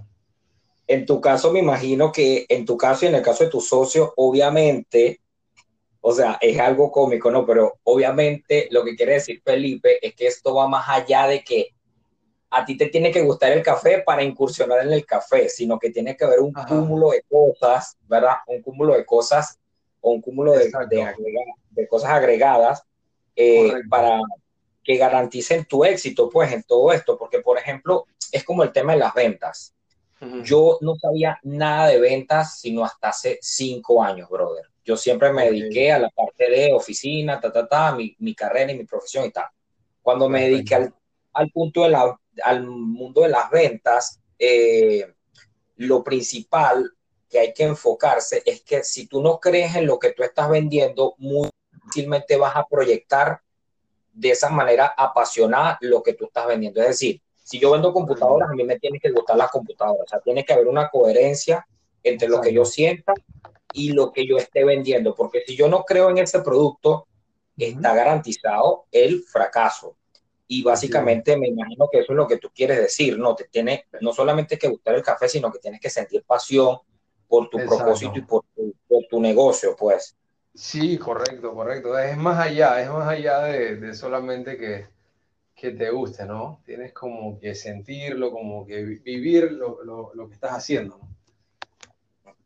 [0.87, 3.61] En tu caso, me imagino que en tu caso y en el caso de tu
[3.61, 5.21] socio, obviamente,
[6.01, 7.47] o sea, es algo cómico, ¿no?
[7.47, 11.69] Pero obviamente lo que quiere decir Felipe es que esto va más allá de que
[12.55, 15.89] a ti te tiene que gustar el café para incursionar en el café, sino que
[15.89, 16.69] tiene que haber un Ajá.
[16.69, 18.37] cúmulo de cosas, ¿verdad?
[18.47, 19.59] Un cúmulo de cosas
[20.03, 21.15] o un cúmulo de, de,
[21.71, 22.83] de, cosas agregadas
[23.35, 24.21] eh, para
[24.85, 27.17] que garanticen tu éxito, pues, en todo esto.
[27.17, 29.75] Porque, por ejemplo, es como el tema de las ventas.
[30.21, 30.43] Uh -huh.
[30.43, 34.67] Yo no sabía nada de ventas sino hasta hace cinco años, brother.
[34.85, 35.59] Yo siempre me okay.
[35.59, 39.25] dediqué a la parte de oficina, ta, ta, ta, mi, mi carrera y mi profesión
[39.25, 39.47] y tal.
[40.03, 40.95] Cuando me dediqué al,
[41.33, 45.15] al punto de la al mundo de las ventas, eh,
[45.77, 46.93] lo principal
[47.29, 50.51] que hay que enfocarse es que si tú no crees en lo que tú estás
[50.51, 51.49] vendiendo, muy
[51.85, 53.41] fácilmente vas a proyectar
[54.13, 56.81] de esa manera apasionada lo que tú estás vendiendo.
[56.81, 60.05] Es decir, si yo vendo computadoras, a mí me tiene que gustar las computadoras.
[60.07, 61.67] O sea, tiene que haber una coherencia
[62.03, 63.15] entre lo que yo sienta
[63.73, 65.15] y lo que yo esté vendiendo.
[65.15, 67.07] Porque si yo no creo en ese producto,
[67.57, 69.97] está garantizado el fracaso.
[70.55, 73.35] Y básicamente me imagino que eso es lo que tú quieres decir, ¿no?
[73.35, 76.77] Te tiene no solamente que gustar el café, sino que tienes que sentir pasión
[77.27, 77.79] por tu Exacto.
[77.79, 80.15] propósito y por tu, por tu, negocio, pues.
[80.55, 81.99] Sí, correcto, correcto.
[81.99, 84.89] Es más allá, es más allá de, de solamente que,
[85.55, 86.61] que, te guste, ¿no?
[86.67, 91.01] Tienes como que sentirlo, como que vivir lo, lo, lo que estás haciendo,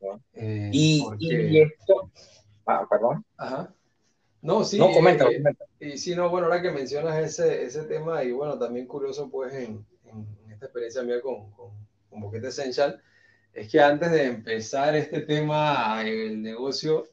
[0.01, 0.21] ¿no?
[0.33, 1.49] Eh, y, porque...
[1.51, 2.09] y, esto,
[2.67, 3.25] ah, perdón.
[3.37, 3.75] Ajá.
[4.47, 4.79] No, sí.
[4.79, 5.65] No, comenta, eh, comenta.
[5.81, 9.53] Y sí, no, bueno, ahora que mencionas ese, ese tema, y bueno, también curioso, pues,
[9.53, 11.71] en, en esta experiencia mía con, con,
[12.09, 13.03] con, Boquete Essential,
[13.53, 17.09] es que antes de empezar este tema, el negocio,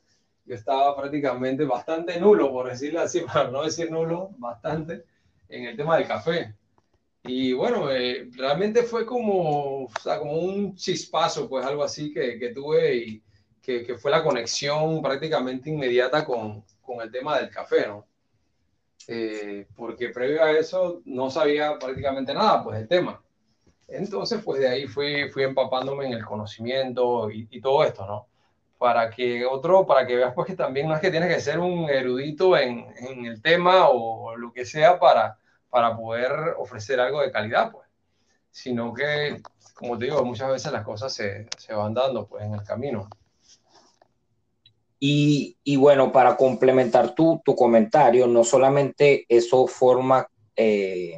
[0.45, 5.03] yo estaba prácticamente bastante nulo, por decirlo así, para no decir nulo, bastante,
[5.49, 6.53] en el tema del café.
[7.23, 12.37] Y bueno, eh, realmente fue como, o sea, como un chispazo, pues algo así que,
[12.37, 13.23] que tuve y
[13.59, 18.05] que, que, fue la conexión prácticamente inmediata con, con el tema del café, ¿no?
[19.07, 23.21] Eh, porque previo a eso no sabía prácticamente nada, pues, del tema.
[23.87, 28.27] Entonces, pues de ahí fui, fui empapándome en el conocimiento y, y todo esto, ¿no?
[28.83, 31.57] para que otro, para que veas pues que también no es que tienes que ser
[31.57, 35.37] un erudito en, en el tema o lo que sea para,
[35.69, 37.87] para poder ofrecer algo de calidad, pues,
[38.51, 39.41] sino que,
[39.73, 43.07] como te digo, muchas veces las cosas se, se van dando pues en el camino.
[45.05, 50.25] Y, y bueno, para complementar tu, tu, comentario, no solamente eso forma
[50.55, 51.17] eh,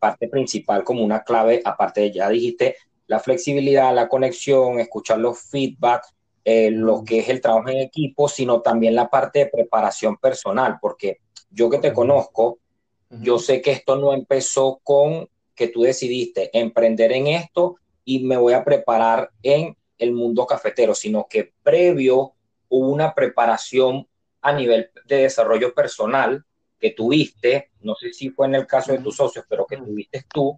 [0.00, 2.74] parte principal como una clave, aparte de ya dijiste,
[3.06, 6.12] la flexibilidad, la conexión, escuchar los feedbacks,
[6.44, 10.78] eh, lo que es el trabajo en equipo, sino también la parte de preparación personal,
[10.82, 11.18] porque
[11.50, 12.58] yo que te conozco,
[13.10, 18.36] yo sé que esto no empezó con que tú decidiste emprender en esto y me
[18.36, 22.33] voy a preparar en el mundo cafetero, sino que previo
[22.74, 24.06] hubo una preparación
[24.42, 26.44] a nivel de desarrollo personal
[26.78, 30.26] que tuviste, no sé si fue en el caso de tus socios, pero que tuviste
[30.28, 30.56] tú,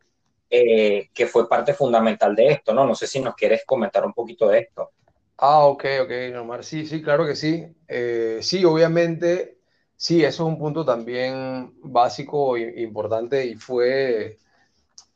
[0.49, 2.87] eh, que fue parte fundamental de esto, ¿no?
[2.87, 4.93] No sé si nos quieres comentar un poquito de esto.
[5.37, 6.65] Ah, ok, ok, Omar.
[6.65, 7.67] Sí, sí, claro que sí.
[7.87, 9.59] Eh, sí, obviamente,
[9.95, 14.39] sí, eso es un punto también básico e importante y fue,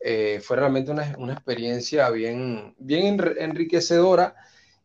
[0.01, 4.37] eh, fue realmente una, una, experiencia bien, bien enriquecedora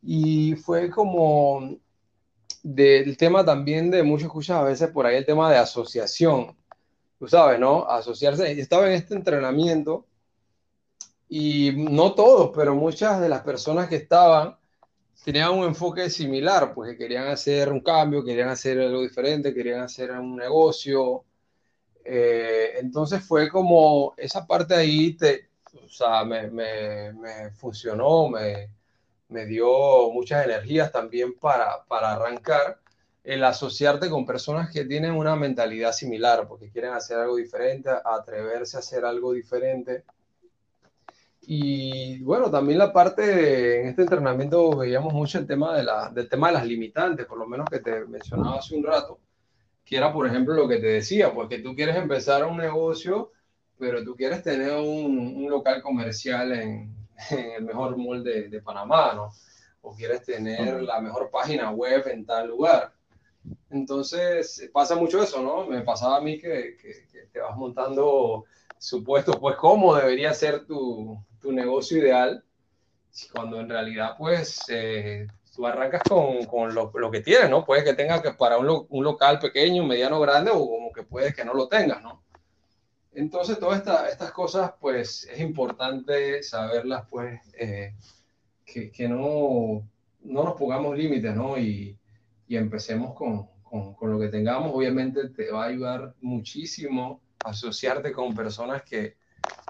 [0.01, 1.78] y fue como
[2.66, 6.57] del tema también de muchos escuchas a veces por ahí el tema de asociación.
[7.20, 7.86] Tú sabes, ¿no?
[7.88, 8.59] Asociarse.
[8.59, 10.07] Estaba en este entrenamiento
[11.30, 14.57] y no todos, pero muchas de las personas que estaban
[15.24, 20.11] tenían un enfoque similar, porque querían hacer un cambio, querían hacer algo diferente, querían hacer
[20.11, 21.24] un negocio.
[22.03, 25.49] Eh, entonces fue como esa parte ahí, te,
[25.86, 28.70] o sea, me, me, me funcionó, me,
[29.30, 32.80] me, dio muchas energías también para, para arrancar
[33.26, 38.78] el asociarte con personas que tienen una mentalidad similar, porque quieren hacer algo diferente, atreverse
[38.78, 40.04] a hacer algo diferente.
[41.42, 46.30] Y bueno, también la parte en este entrenamiento veíamos mucho el tema de la, del
[46.30, 49.20] tema de las limitantes, por lo menos que te mencionaba hace un rato,
[49.84, 53.32] que era, por ejemplo, lo que te decía, porque tú quieres empezar un negocio,
[53.80, 58.61] pero tú quieres tener un, un local comercial en, en, el mejor mall de, de,
[58.61, 59.32] Panamá, ¿no?
[59.82, 62.93] O quieres tener la mejor página web en tal lugar.
[63.70, 65.68] Entonces, pasa mucho eso, ¿no?
[65.68, 68.45] Me pasaba a mí que, que, que te vas montando
[68.78, 72.43] supuesto, pues cómo debería ser tu, tu negocio ideal,
[73.34, 77.66] cuando en realidad pues eh, tú arrancas con, con lo, lo, que tienes, ¿no?
[77.66, 81.03] Puede que tengas que para un, lo, un, local pequeño, mediano, grande o como que
[81.03, 82.25] puedes que no lo tengas, ¿no?
[83.16, 87.95] Entonces todas esta, estas cosas pues es importante saberlas pues eh,
[88.66, 89.88] que, no,
[90.22, 91.57] no nos pongamos límites, ¿no?
[91.57, 91.97] Y,
[92.47, 94.72] y empecemos con, con, lo que tengamos.
[94.74, 99.16] Obviamente te va a ayudar muchísimo asociarte con personas que,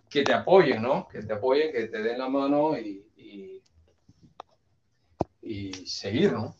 [0.09, 1.07] que te apoyen, ¿no?
[1.07, 3.05] Que te apoyen, que te den la mano y,
[5.41, 6.55] y seguir, ¿no?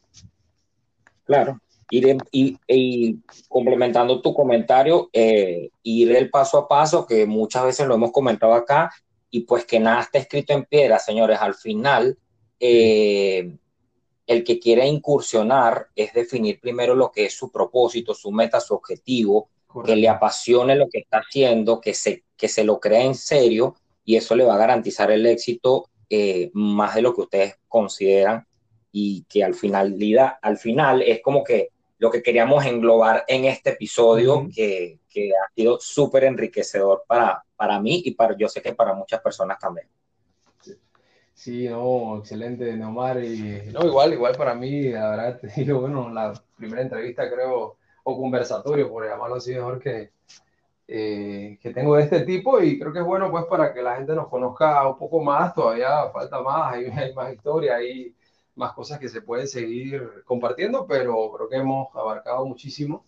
[1.26, 1.60] Claro.
[1.90, 7.88] Ir, y, y, complementando tu comentario, eh, ir el paso a paso, que muchas veces
[7.88, 8.92] lo hemos comentado acá,
[9.30, 11.40] y pues que nada está escrito en piedra, señores.
[11.40, 12.18] Al final,
[12.60, 13.56] eh,
[14.28, 18.74] el que quiere incursionar es definir primero lo que es su propósito, su meta, su
[18.74, 19.94] objetivo, Correcto.
[19.94, 23.76] que le apasione lo que está haciendo, que se, que se lo crea en serio
[24.04, 28.48] y eso le va a garantizar el éxito eh, más de lo que ustedes consideran
[28.92, 29.98] y que al final,
[30.42, 34.54] al final es como que lo que queríamos englobar en este episodio uh -huh.
[34.54, 38.94] que, que, ha sido súper enriquecedor para, para mí y para, yo sé que para
[38.94, 39.88] muchas personas también.
[41.34, 43.24] Sí, no, excelente, Neomar.
[43.24, 47.78] Y, no, igual, igual para mí, la verdad, te digo, bueno, la primera entrevista creo
[48.04, 50.12] o conversatorio, por llamarlo así mejor, que,
[50.88, 53.96] eh, que tengo de este tipo y creo que es bueno pues para que la
[53.96, 58.16] gente nos conozca un poco más, todavía falta más, hay, hay más historia, hay
[58.56, 63.06] más cosas que se pueden seguir compartiendo, pero creo que hemos abarcado muchísimo.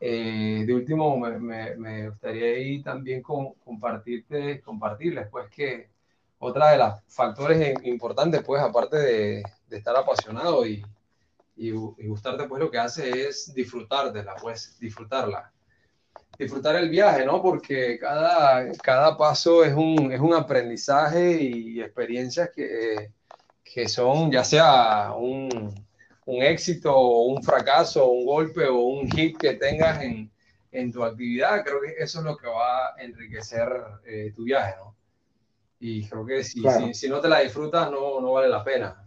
[0.00, 5.90] Eh, de último, me, me, me, gustaría ahí también compartirte, compartirles pues que
[6.38, 10.82] otra de los factores importantes pues aparte de, de estar apasionado y,
[11.56, 15.52] y, y, gustarte, pues lo que hace es disfrutártela, pues disfrutarla.
[16.38, 17.42] Disfrutar el viaje, ¿no?
[17.42, 23.12] Porque cada, cada paso es un, es un aprendizaje y experiencias que,
[23.72, 25.72] que son ya sea un,
[26.26, 30.30] un éxito o un fracaso o un golpe o un hit que tengas en,
[30.72, 33.68] en tu actividad, creo que eso es lo que va a enriquecer
[34.06, 34.94] eh, tu viaje, ¿no?
[35.78, 36.62] Y creo que si,
[36.92, 39.02] si, no te la disfrutas, no, no vale la pena.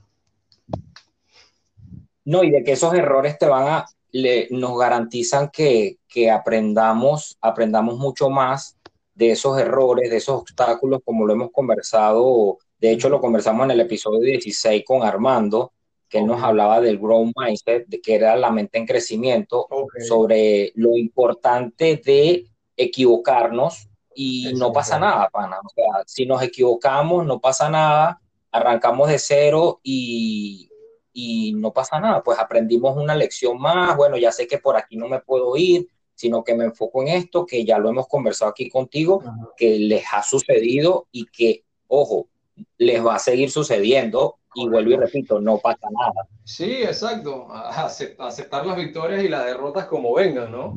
[2.26, 7.38] No, y de que esos errores te van a, le, nos garantizan que, que, aprendamos,
[7.42, 8.76] aprendamos mucho más
[9.14, 12.58] de esos errores, de esos obstáculos, como lo hemos conversado.
[12.84, 15.72] De hecho, lo conversamos en el episodio 16 con Armando,
[16.10, 19.70] que él nos hablaba del growth mindset, de que era la mente en crecimiento,
[20.06, 25.60] sobre lo importante de equivocarnos y no pasa nada, pana.
[25.64, 28.20] O sea, si nos equivocamos, no pasa nada,
[28.52, 30.70] arrancamos de cero y,
[31.14, 34.98] y no pasa nada, pues aprendimos una lección más, bueno, ya sé que por aquí
[34.98, 38.52] no me puedo ir, sino que me enfoco en esto, que ya lo hemos conversado
[38.52, 39.24] aquí contigo,
[39.56, 42.28] que les ha sucedido y que, ojo,
[42.78, 46.28] les va a seguir sucediendo y vuelvo y repito, no pasa nada.
[46.44, 50.76] Sí, exacto, aceptar las victorias y las derrotas como vengan, ¿no?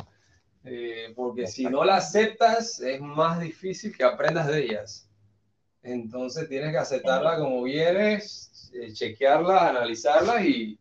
[0.64, 5.08] Eh, porque si no las aceptas es más difícil que aprendas de ellas.
[5.82, 10.78] Entonces tienes que aceptarla como vienes, eh, chequearlas, analizarlas y,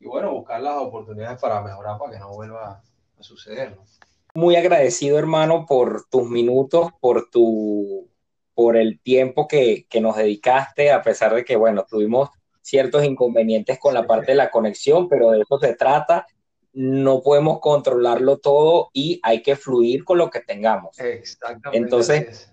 [0.00, 2.82] y, bueno, buscar las oportunidades para mejorar para que no vuelva
[3.16, 3.76] a suceder.
[3.76, 3.84] ¿no?
[4.34, 8.07] Muy agradecido hermano por tus minutos, por tu
[8.58, 12.30] por el tiempo que, que nos dedicaste, a pesar de que, bueno, tuvimos
[12.60, 16.26] ciertos inconvenientes con la parte de la conexión, pero de eso se trata.
[16.72, 20.98] No podemos controlarlo todo y hay que fluir con lo que tengamos.
[20.98, 21.78] Exactamente.
[21.78, 22.52] Entonces,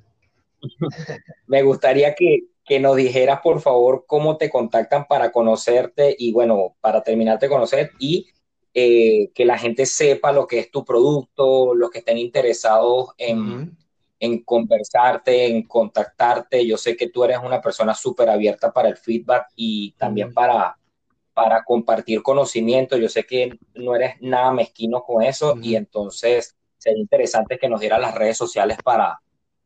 [1.47, 6.75] me gustaría que, que nos dijeras, por favor, cómo te contactan para conocerte y, bueno,
[6.81, 8.27] para terminarte de conocer y
[8.75, 13.75] eh, que la gente sepa lo que es tu producto, los que estén interesados en,
[14.19, 16.65] en conversarte, en contactarte.
[16.65, 20.77] Yo sé que tú eres una persona súper abierta para el feedback y también para,
[21.33, 22.97] para compartir conocimiento.
[22.97, 27.79] Yo sé que no eres nada mezquino con eso y entonces sería interesante que nos
[27.79, 29.19] dieras las redes sociales para,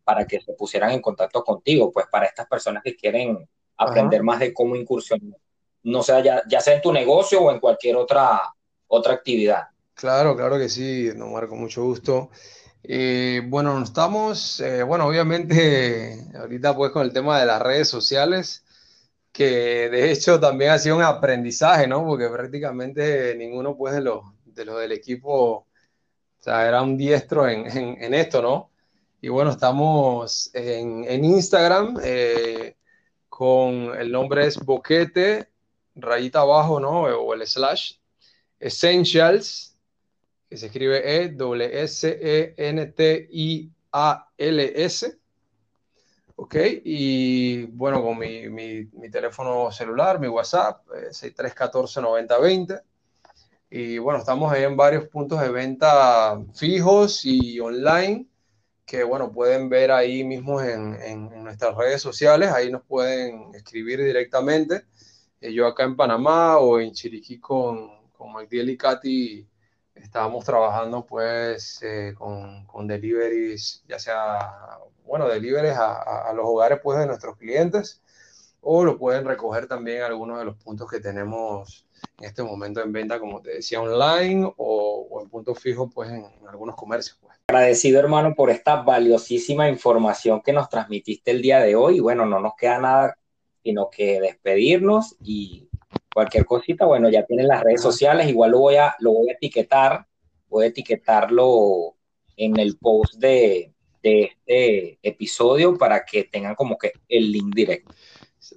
[0.03, 3.47] para que se pusieran en contacto contigo, pues para estas personas que quieren
[3.77, 5.39] aprender más de cómo incursionar,
[5.83, 8.53] no sea ya, ya sea en tu negocio o en cualquier otra,
[8.87, 9.67] otra actividad.
[9.93, 12.29] Claro, claro que sí, no Marco, mucho gusto.
[12.83, 18.65] Eh, bueno, estamos, eh, bueno, obviamente ahorita pues con el tema de las redes sociales,
[19.31, 22.05] que de hecho también ha sido un aprendizaje, ¿no?
[22.05, 25.67] Porque prácticamente ninguno pues de los, de los del equipo, o
[26.39, 27.65] sea, era un diestro en,
[28.01, 28.71] en, esto, ¿no?
[29.21, 32.77] Y bueno, estamos en, en Instagram eh,
[33.29, 35.49] con el nombre es Boquete,
[35.95, 37.03] rayita abajo, ¿no?
[37.03, 37.93] O el slash,
[38.59, 39.68] Essentials
[40.49, 41.79] que se escribe E-W-S-E-N-T-I-A-L-S.
[46.35, 52.81] Ok, y bueno, con mi, mi, mi teléfono celular, mi WhatsApp, eh, 6314-9020.
[53.69, 58.29] Y bueno, estamos ahí en varios puntos de venta fijos y online
[58.89, 64.03] que bueno, pueden ver ahí mismo en, en, nuestras redes sociales, ahí nos pueden escribir
[64.03, 64.85] directamente.
[65.39, 69.47] Eh, yo acá en Panamá o en Chiriquí con, con Magdiel y Katy
[70.01, 76.79] estábamos trabajando pues eh, con, con, deliveries, ya sea, bueno, deliveries a, a, los hogares
[76.83, 78.01] pues de nuestros clientes
[78.61, 81.85] o lo pueden recoger también algunos de los puntos que tenemos
[82.19, 86.09] en este momento en venta, como te decía, online o, o en puntos fijos pues
[86.09, 87.17] en, en, algunos comercios.
[87.21, 87.37] Pues.
[87.47, 91.99] Agradecido hermano por esta valiosísima información que nos transmitiste el día de hoy.
[91.99, 93.15] Bueno, no nos queda nada
[93.63, 95.68] sino que despedirnos y
[96.19, 99.33] cualquier cosita, bueno, ya tienen las redes sociales, igual lo voy a, lo voy a
[99.33, 100.05] etiquetar,
[100.49, 101.95] voy a etiquetarlo
[102.35, 103.71] en el post de,
[104.03, 107.93] de este episodio para que tengan como que el link directo.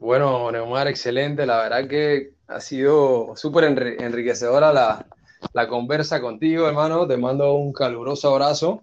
[0.00, 5.06] Bueno, Neumar, excelente, la verdad que ha sido súper enriquecedora la,
[5.52, 8.82] la conversa contigo, hermano, te mando un caluroso abrazo.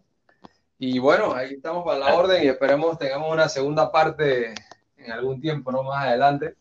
[0.77, 4.53] Y bueno, ahí estamos para la orden y esperemos tengamos una segunda parte
[4.95, 5.83] en algún tiempo, ¿no?
[5.83, 6.55] Más adelante.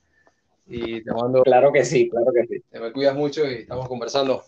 [0.68, 1.42] Y te mando.
[1.42, 2.62] Claro que sí, claro que sí.
[2.70, 4.44] Te me cuidas mucho y estamos conversando.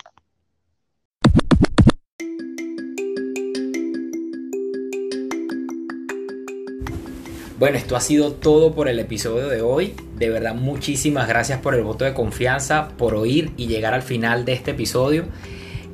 [7.58, 9.94] Bueno, esto ha sido todo por el episodio de hoy.
[10.16, 14.46] De verdad, muchísimas gracias por el voto de confianza, por oír y llegar al final
[14.46, 15.26] de este episodio.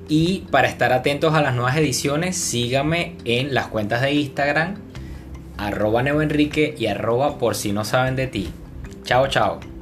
[0.09, 4.77] Y para estar atentos a las nuevas ediciones, síganme en las cuentas de Instagram,
[5.57, 8.49] arroba Enrique y arroba por si no saben de ti.
[9.03, 9.76] Chao, chao.